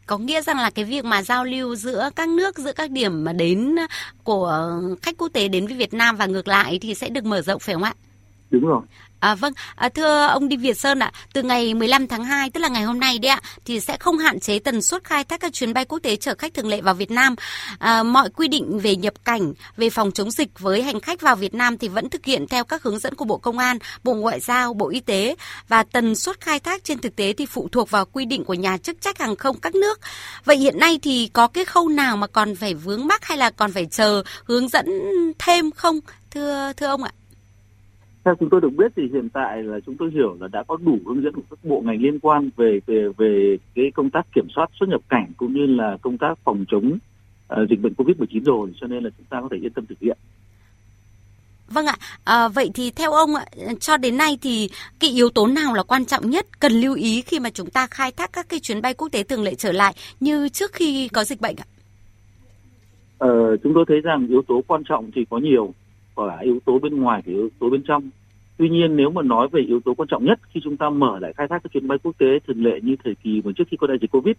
có 0.05 0.17
nghĩa 0.17 0.41
rằng 0.41 0.57
là 0.57 0.69
cái 0.69 0.85
việc 0.85 1.05
mà 1.05 1.21
giao 1.21 1.45
lưu 1.45 1.75
giữa 1.75 2.09
các 2.15 2.29
nước, 2.29 2.57
giữa 2.57 2.73
các 2.73 2.91
điểm 2.91 3.23
mà 3.23 3.33
đến 3.33 3.75
ờ, 3.75 3.87
của 4.23 4.71
khách 5.01 5.17
quốc 5.17 5.29
tế 5.33 5.47
đến 5.47 5.67
với 5.67 5.75
Việt 5.75 5.93
Nam 5.93 6.15
và 6.15 6.25
ngược 6.25 6.47
lại 6.47 6.79
thì 6.81 6.95
sẽ 6.95 7.09
được 7.09 7.25
mở 7.25 7.41
rộng 7.41 7.59
phải 7.59 7.75
không 7.75 7.83
ạ? 7.83 7.93
Đúng 8.51 8.65
rồi. 8.65 8.81
À, 9.25 9.35
vâng, 9.35 9.53
à, 9.75 9.89
thưa 9.89 10.27
ông 10.27 10.49
Đinh 10.49 10.59
Việt 10.59 10.77
Sơn 10.77 10.99
ạ, 10.99 11.11
từ 11.33 11.43
ngày 11.43 11.73
15 11.73 12.07
tháng 12.07 12.23
2 12.23 12.49
tức 12.49 12.59
là 12.59 12.67
ngày 12.67 12.83
hôm 12.83 12.99
nay 12.99 13.19
đấy 13.19 13.29
ạ, 13.29 13.41
thì 13.65 13.79
sẽ 13.79 13.97
không 13.97 14.17
hạn 14.17 14.39
chế 14.39 14.59
tần 14.59 14.81
suất 14.81 15.03
khai 15.03 15.23
thác 15.23 15.39
các 15.39 15.53
chuyến 15.53 15.73
bay 15.73 15.85
quốc 15.85 15.99
tế 15.99 16.15
chở 16.15 16.35
khách 16.35 16.53
thường 16.53 16.67
lệ 16.67 16.81
vào 16.81 16.93
Việt 16.93 17.11
Nam. 17.11 17.35
À, 17.79 18.03
mọi 18.03 18.29
quy 18.29 18.47
định 18.47 18.79
về 18.79 18.95
nhập 18.95 19.13
cảnh, 19.25 19.53
về 19.77 19.89
phòng 19.89 20.11
chống 20.11 20.31
dịch 20.31 20.59
với 20.59 20.83
hành 20.83 20.99
khách 20.99 21.21
vào 21.21 21.35
Việt 21.35 21.53
Nam 21.53 21.77
thì 21.77 21.87
vẫn 21.87 22.09
thực 22.09 22.25
hiện 22.25 22.47
theo 22.47 22.63
các 22.63 22.83
hướng 22.83 22.99
dẫn 22.99 23.15
của 23.15 23.25
Bộ 23.25 23.37
Công 23.37 23.57
an, 23.57 23.77
Bộ 24.03 24.13
Ngoại 24.13 24.39
giao, 24.39 24.73
Bộ 24.73 24.89
Y 24.89 24.99
tế 24.99 25.35
và 25.67 25.83
tần 25.83 26.15
suất 26.15 26.41
khai 26.41 26.59
thác 26.59 26.83
trên 26.83 26.99
thực 26.99 27.15
tế 27.15 27.33
thì 27.33 27.45
phụ 27.45 27.67
thuộc 27.71 27.89
vào 27.89 28.05
quy 28.05 28.25
định 28.25 28.43
của 28.43 28.53
nhà 28.53 28.77
chức 28.77 29.01
trách 29.01 29.19
hàng 29.19 29.35
không 29.35 29.59
các 29.59 29.75
nước. 29.75 29.99
Vậy 30.45 30.57
hiện 30.57 30.79
nay 30.79 30.99
thì 31.01 31.29
có 31.33 31.47
cái 31.47 31.65
khâu 31.65 31.89
nào 31.89 32.17
mà 32.17 32.27
còn 32.27 32.55
phải 32.55 32.73
vướng 32.73 33.07
mắc 33.07 33.25
hay 33.25 33.37
là 33.37 33.49
còn 33.49 33.71
phải 33.71 33.85
chờ 33.91 34.23
hướng 34.43 34.67
dẫn 34.67 34.85
thêm 35.39 35.71
không, 35.71 35.99
thưa 36.31 36.73
thưa 36.77 36.87
ông 36.87 37.03
ạ? 37.03 37.11
Theo 38.25 38.35
chúng 38.39 38.49
tôi 38.49 38.61
được 38.61 38.69
biết 38.77 38.91
thì 38.95 39.03
hiện 39.13 39.29
tại 39.29 39.63
là 39.63 39.79
chúng 39.85 39.95
tôi 39.97 40.11
hiểu 40.11 40.37
là 40.39 40.47
đã 40.47 40.63
có 40.67 40.77
đủ 40.85 40.99
hướng 41.05 41.23
dẫn 41.23 41.33
của 41.33 41.41
các 41.49 41.59
bộ 41.63 41.81
ngành 41.85 42.01
liên 42.01 42.19
quan 42.19 42.49
về 42.57 42.79
về 42.85 43.07
về 43.17 43.57
cái 43.75 43.91
công 43.95 44.09
tác 44.09 44.27
kiểm 44.35 44.47
soát 44.55 44.69
xuất 44.79 44.89
nhập 44.89 45.01
cảnh 45.09 45.31
cũng 45.37 45.53
như 45.53 45.65
là 45.65 45.97
công 46.01 46.17
tác 46.17 46.37
phòng 46.43 46.65
chống 46.67 46.97
uh, 47.53 47.69
dịch 47.69 47.81
bệnh 47.81 47.93
covid 47.93 48.17
19 48.17 48.43
rồi 48.43 48.73
cho 48.81 48.87
nên 48.87 49.03
là 49.03 49.09
chúng 49.17 49.25
ta 49.29 49.41
có 49.41 49.47
thể 49.51 49.57
yên 49.57 49.73
tâm 49.73 49.85
thực 49.85 49.99
hiện. 49.99 50.17
Vâng 51.69 51.85
ạ, 51.85 51.95
à, 52.23 52.47
vậy 52.47 52.71
thì 52.73 52.91
theo 52.91 53.11
ông 53.11 53.29
cho 53.79 53.97
đến 53.97 54.17
nay 54.17 54.37
thì 54.41 54.69
cái 54.99 55.09
yếu 55.09 55.29
tố 55.29 55.47
nào 55.47 55.73
là 55.73 55.83
quan 55.83 56.05
trọng 56.05 56.29
nhất 56.29 56.59
cần 56.59 56.71
lưu 56.71 56.95
ý 56.95 57.21
khi 57.21 57.39
mà 57.39 57.49
chúng 57.49 57.69
ta 57.69 57.87
khai 57.87 58.11
thác 58.11 58.29
các 58.33 58.49
cái 58.49 58.59
chuyến 58.59 58.81
bay 58.81 58.93
quốc 58.93 59.09
tế 59.11 59.23
thường 59.23 59.43
lệ 59.43 59.55
trở 59.55 59.71
lại 59.71 59.95
như 60.19 60.49
trước 60.49 60.73
khi 60.73 61.07
có 61.07 61.23
dịch 61.23 61.41
bệnh 61.41 61.55
ạ? 61.55 61.67
Ờ, 63.17 63.57
chúng 63.63 63.73
tôi 63.73 63.85
thấy 63.87 64.01
rằng 64.01 64.27
yếu 64.27 64.41
tố 64.47 64.61
quan 64.67 64.83
trọng 64.89 65.11
thì 65.15 65.25
có 65.29 65.37
nhiều 65.37 65.73
cả 66.15 66.37
yếu 66.41 66.59
tố 66.65 66.79
bên 66.79 67.01
ngoài 67.01 67.21
và 67.25 67.31
yếu 67.31 67.49
tố 67.59 67.69
bên 67.69 67.83
trong. 67.83 68.09
Tuy 68.57 68.69
nhiên 68.69 68.95
nếu 68.95 69.09
mà 69.09 69.21
nói 69.21 69.47
về 69.51 69.61
yếu 69.61 69.79
tố 69.79 69.93
quan 69.93 70.07
trọng 70.07 70.25
nhất 70.25 70.39
khi 70.49 70.59
chúng 70.63 70.77
ta 70.77 70.89
mở 70.89 71.19
lại 71.19 71.33
khai 71.33 71.47
thác 71.47 71.63
các 71.63 71.71
chuyến 71.73 71.87
bay 71.87 71.97
quốc 72.03 72.17
tế 72.17 72.39
thường 72.47 72.63
lệ 72.63 72.79
như 72.83 72.95
thời 73.03 73.15
kỳ 73.15 73.41
mà 73.45 73.51
trước 73.55 73.67
khi 73.71 73.77
có 73.77 73.87
đại 73.87 73.97
dịch 74.01 74.11
covid 74.11 74.35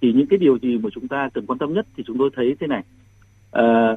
thì 0.00 0.12
những 0.12 0.26
cái 0.26 0.38
điều 0.38 0.58
gì 0.58 0.78
mà 0.78 0.90
chúng 0.94 1.08
ta 1.08 1.28
cần 1.34 1.46
quan 1.46 1.58
tâm 1.58 1.72
nhất 1.72 1.86
thì 1.96 2.02
chúng 2.06 2.18
tôi 2.18 2.30
thấy 2.36 2.56
thế 2.60 2.66
này. 2.66 2.82
À, 3.50 3.96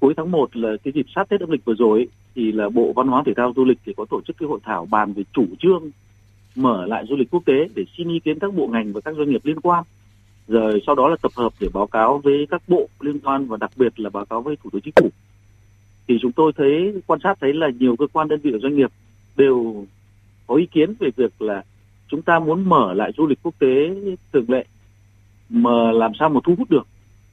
cuối 0.00 0.14
tháng 0.16 0.30
1 0.30 0.56
là 0.56 0.68
cái 0.84 0.92
dịp 0.92 1.06
sát 1.14 1.28
Tết 1.28 1.40
âm 1.40 1.50
lịch 1.50 1.64
vừa 1.64 1.74
rồi 1.74 2.08
thì 2.34 2.52
là 2.52 2.68
Bộ 2.68 2.92
Văn 2.92 3.06
hóa 3.06 3.22
Thể 3.26 3.32
thao 3.36 3.52
Du 3.56 3.64
lịch 3.64 3.78
thì 3.86 3.92
có 3.96 4.04
tổ 4.10 4.20
chức 4.26 4.36
cái 4.38 4.48
hội 4.48 4.60
thảo 4.62 4.86
bàn 4.90 5.12
về 5.12 5.22
chủ 5.32 5.46
trương 5.58 5.90
mở 6.56 6.86
lại 6.86 7.04
du 7.08 7.16
lịch 7.16 7.30
quốc 7.30 7.42
tế 7.46 7.68
để 7.74 7.84
xin 7.96 8.08
ý 8.08 8.20
kiến 8.20 8.38
các 8.38 8.54
bộ 8.54 8.66
ngành 8.66 8.92
và 8.92 9.00
các 9.00 9.14
doanh 9.16 9.30
nghiệp 9.30 9.40
liên 9.44 9.60
quan. 9.60 9.84
Rồi 10.48 10.82
sau 10.86 10.94
đó 10.94 11.08
là 11.08 11.16
tập 11.22 11.32
hợp 11.36 11.52
để 11.60 11.68
báo 11.74 11.86
cáo 11.86 12.18
với 12.18 12.46
các 12.50 12.62
bộ 12.68 12.88
liên 13.00 13.18
quan 13.18 13.46
và 13.46 13.56
đặc 13.56 13.70
biệt 13.76 14.00
là 14.00 14.10
báo 14.10 14.24
cáo 14.24 14.42
với 14.42 14.56
thủ 14.56 14.70
tướng 14.70 14.82
chính 14.82 14.94
phủ 14.96 15.10
thì 16.08 16.18
chúng 16.22 16.32
tôi 16.32 16.52
thấy 16.56 17.02
quan 17.06 17.20
sát 17.22 17.38
thấy 17.40 17.52
là 17.52 17.70
nhiều 17.78 17.96
cơ 17.96 18.06
quan 18.12 18.28
đơn 18.28 18.40
vị 18.42 18.50
và 18.50 18.58
doanh 18.58 18.76
nghiệp 18.76 18.90
đều 19.36 19.86
có 20.46 20.54
ý 20.54 20.66
kiến 20.66 20.94
về 21.00 21.10
việc 21.16 21.42
là 21.42 21.62
chúng 22.08 22.22
ta 22.22 22.38
muốn 22.38 22.68
mở 22.68 22.92
lại 22.92 23.12
du 23.16 23.26
lịch 23.26 23.38
quốc 23.42 23.54
tế 23.58 23.94
thường 24.32 24.44
lệ 24.48 24.64
mà 25.48 25.92
làm 25.92 26.12
sao 26.18 26.28
mà 26.28 26.40
thu 26.44 26.54
hút 26.58 26.70
được 26.70 26.86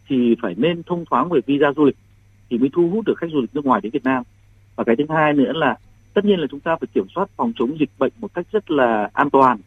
thì 0.08 0.36
phải 0.42 0.56
nên 0.58 0.84
thông 0.84 1.06
thoáng 1.06 1.30
về 1.30 1.40
visa 1.46 1.74
du 1.76 1.86
lịch 1.86 1.98
thì 2.50 2.58
mới 2.58 2.70
thu 2.74 2.90
hút 2.90 3.06
được 3.06 3.18
khách 3.18 3.32
du 3.32 3.42
lịch 3.42 3.56
nước 3.56 3.66
ngoài 3.66 3.82
đến 3.84 3.92
Việt 3.92 4.04
Nam. 4.04 4.24
Và 4.76 4.84
cái 4.84 4.96
thứ 4.96 5.04
hai 5.10 5.34
nữa 5.34 5.52
là 5.54 5.76
tất 6.14 6.26
nhiên 6.26 6.40
là 6.40 6.48
chúng 6.52 6.60
ta 6.60 6.76
phải 6.80 6.88
kiểm 6.94 7.06
soát 7.16 7.30
phòng 7.36 7.54
chống 7.56 7.80
dịch 7.80 7.90
bệnh 8.00 8.12
một 8.20 8.34
cách 8.34 8.46
rất 8.52 8.72
là 8.72 9.10
an 9.14 9.30
toàn. 9.30 9.58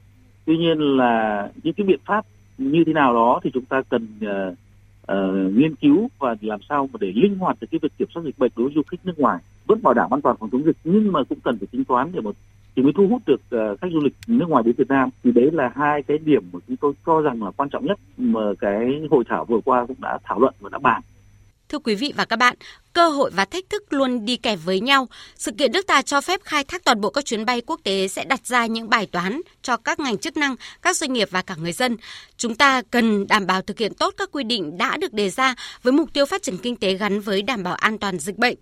Tuy 0.45 0.57
nhiên 0.57 0.79
là 0.79 1.49
những 1.62 1.75
cái 1.75 1.87
biện 1.87 1.99
pháp 2.05 2.25
như 2.59 2.85
thế 2.87 2.93
nào 2.93 3.14
đó 3.14 3.40
thì 3.45 3.51
chúng 3.55 3.64
ta 3.64 3.83
cần 3.88 4.09
uh, 4.25 4.59
uh, 5.12 5.57
nghiên 5.57 5.75
cứu 5.75 6.09
và 6.19 6.37
làm 6.40 6.61
sao 6.69 6.88
mà 6.93 6.99
để 7.01 7.12
linh 7.14 7.38
hoạt 7.38 7.57
được 7.61 7.67
cái 7.71 7.79
việc 7.83 7.93
kiểm 7.99 8.09
soát 8.14 8.23
dịch 8.25 8.38
bệnh 8.38 8.53
đối 8.57 8.67
với 8.67 8.75
du 8.75 8.83
khách 8.90 9.07
nước 9.07 9.19
ngoài 9.19 9.38
vẫn 9.67 9.83
bảo 9.83 9.95
đảm 9.95 10.11
an 10.11 10.23
toàn 10.23 10.37
phòng 10.40 10.51
chống 10.53 10.64
dịch 10.64 10.77
nhưng 10.85 11.12
mà 11.12 11.23
cũng 11.29 11.38
cần 11.45 11.59
phải 11.59 11.67
tính 11.67 11.85
toán 11.85 12.12
để 12.12 12.21
một 12.21 12.35
thì 12.77 12.83
mới 12.83 12.93
thu 12.97 13.09
hút 13.09 13.23
được 13.27 13.40
uh, 13.57 13.81
khách 13.81 13.88
du 13.93 14.01
lịch 14.01 14.14
nước 14.27 14.49
ngoài 14.49 14.62
đến 14.67 14.75
Việt 14.79 14.88
Nam. 14.88 15.09
Thì 15.25 15.33
đấy 15.33 15.51
là 15.53 15.73
hai 15.77 16.03
cái 16.03 16.19
điểm 16.19 16.43
mà 16.53 16.59
chúng 16.69 16.77
tôi 16.77 16.93
cho 17.07 17.21
rằng 17.21 17.43
là 17.43 17.51
quan 17.51 17.69
trọng 17.69 17.87
nhất 17.87 17.99
mà 18.19 18.40
cái 18.59 19.03
hội 19.11 19.25
thảo 19.29 19.45
vừa 19.45 19.61
qua 19.64 19.87
cũng 19.87 19.97
đã 20.01 20.19
thảo 20.25 20.40
luận 20.40 20.55
và 20.61 20.69
đã 20.73 20.79
bàn. 20.79 21.03
Thưa 21.68 21.79
quý 21.79 21.94
vị 21.94 22.12
và 22.16 22.24
các 22.24 22.37
bạn, 22.37 22.57
cơ 22.92 23.09
hội 23.09 23.31
và 23.35 23.44
thách 23.44 23.64
thức 23.70 23.92
luôn 23.92 24.24
đi 24.24 24.37
kèm 24.37 24.59
với 24.64 24.81
nhau. 24.81 25.09
Sự 25.37 25.53
kiện 25.59 25.72
nước 25.72 25.87
ta 25.87 26.03
cho 26.03 26.20
phép 26.20 26.40
khai 26.44 26.64
thác 26.64 26.85
toàn 26.85 27.00
bộ 27.00 27.11
các 27.11 27.24
chuyến 27.24 27.44
bay 27.44 27.61
quốc 27.61 27.81
tế 27.85 28.09
sẽ 28.09 28.24
đặt 28.24 28.46
ra 28.46 28.66
những 28.66 28.88
bài 28.88 29.07
toán 29.07 29.40
cho 29.62 29.77
các 29.77 30.00
ngành 30.00 30.18
chức 30.18 30.37
năng, 30.37 30.57
các 30.83 30.96
doanh 30.96 31.12
nghiệp 31.12 31.29
và 31.31 31.42
cả 31.42 31.55
người 31.59 31.72
dân. 31.72 31.96
Chúng 32.37 32.55
ta 32.55 32.83
cần 32.90 33.27
đảm 33.27 33.46
bảo 33.46 33.62
thực 33.62 33.79
hiện 33.79 33.94
tốt 33.94 34.14
các 34.16 34.29
quy 34.33 34.44
định 34.44 34.79
đã 34.79 34.96
được 34.96 35.12
đề 35.12 35.31
ra 35.31 35.55
với 35.83 35.92
mục 35.92 36.12
tiêu 36.12 36.27
phát 36.27 36.42
triển 36.42 36.59
kinh 36.59 36.77
tế 36.77 36.94
gắn 36.94 37.20
với 37.20 37.42
đảm 37.42 37.62
bảo 37.62 37.74
an 37.74 37.98
toàn 37.98 38.18
dịch 38.18 38.37
bệnh. 38.37 38.57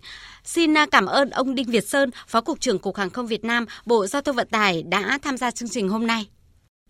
Xin 0.44 0.76
à, 0.78 0.86
cảm 0.90 1.06
ơn 1.06 1.30
ông 1.30 1.54
Đinh 1.54 1.70
Việt 1.70 1.88
Sơn, 1.88 2.10
Phó 2.28 2.40
Cục 2.40 2.60
trưởng 2.60 2.78
Cục 2.78 2.96
Hàng 2.96 3.10
không 3.10 3.26
Việt 3.26 3.44
Nam, 3.44 3.66
Bộ 3.84 4.06
Giao 4.06 4.22
thông 4.22 4.36
Vận 4.36 4.48
tải 4.48 4.82
đã 4.82 5.18
tham 5.22 5.36
gia 5.36 5.50
chương 5.50 5.68
trình 5.68 5.88
hôm 5.88 6.06
nay. 6.06 6.26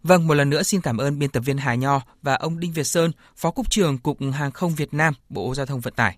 Vâng, 0.03 0.27
một 0.27 0.35
lần 0.35 0.51
nữa 0.51 0.63
xin 0.63 0.81
cảm 0.81 0.97
ơn 0.97 1.19
biên 1.19 1.31
tập 1.31 1.41
viên 1.41 1.59
Hà 1.59 1.75
Nho 1.75 2.01
và 2.23 2.35
ông 2.35 2.61
Đinh 2.61 2.73
Việt 2.73 2.87
Sơn, 2.87 3.13
Phó 3.37 3.51
Cục 3.51 3.71
trưởng 3.71 3.99
Cục 3.99 4.19
Hàng 4.33 4.51
không 4.51 4.75
Việt 4.75 4.95
Nam, 4.95 5.15
Bộ 5.29 5.55
Giao 5.55 5.67
thông 5.67 5.81
Vận 5.81 5.95
tải. 5.95 6.17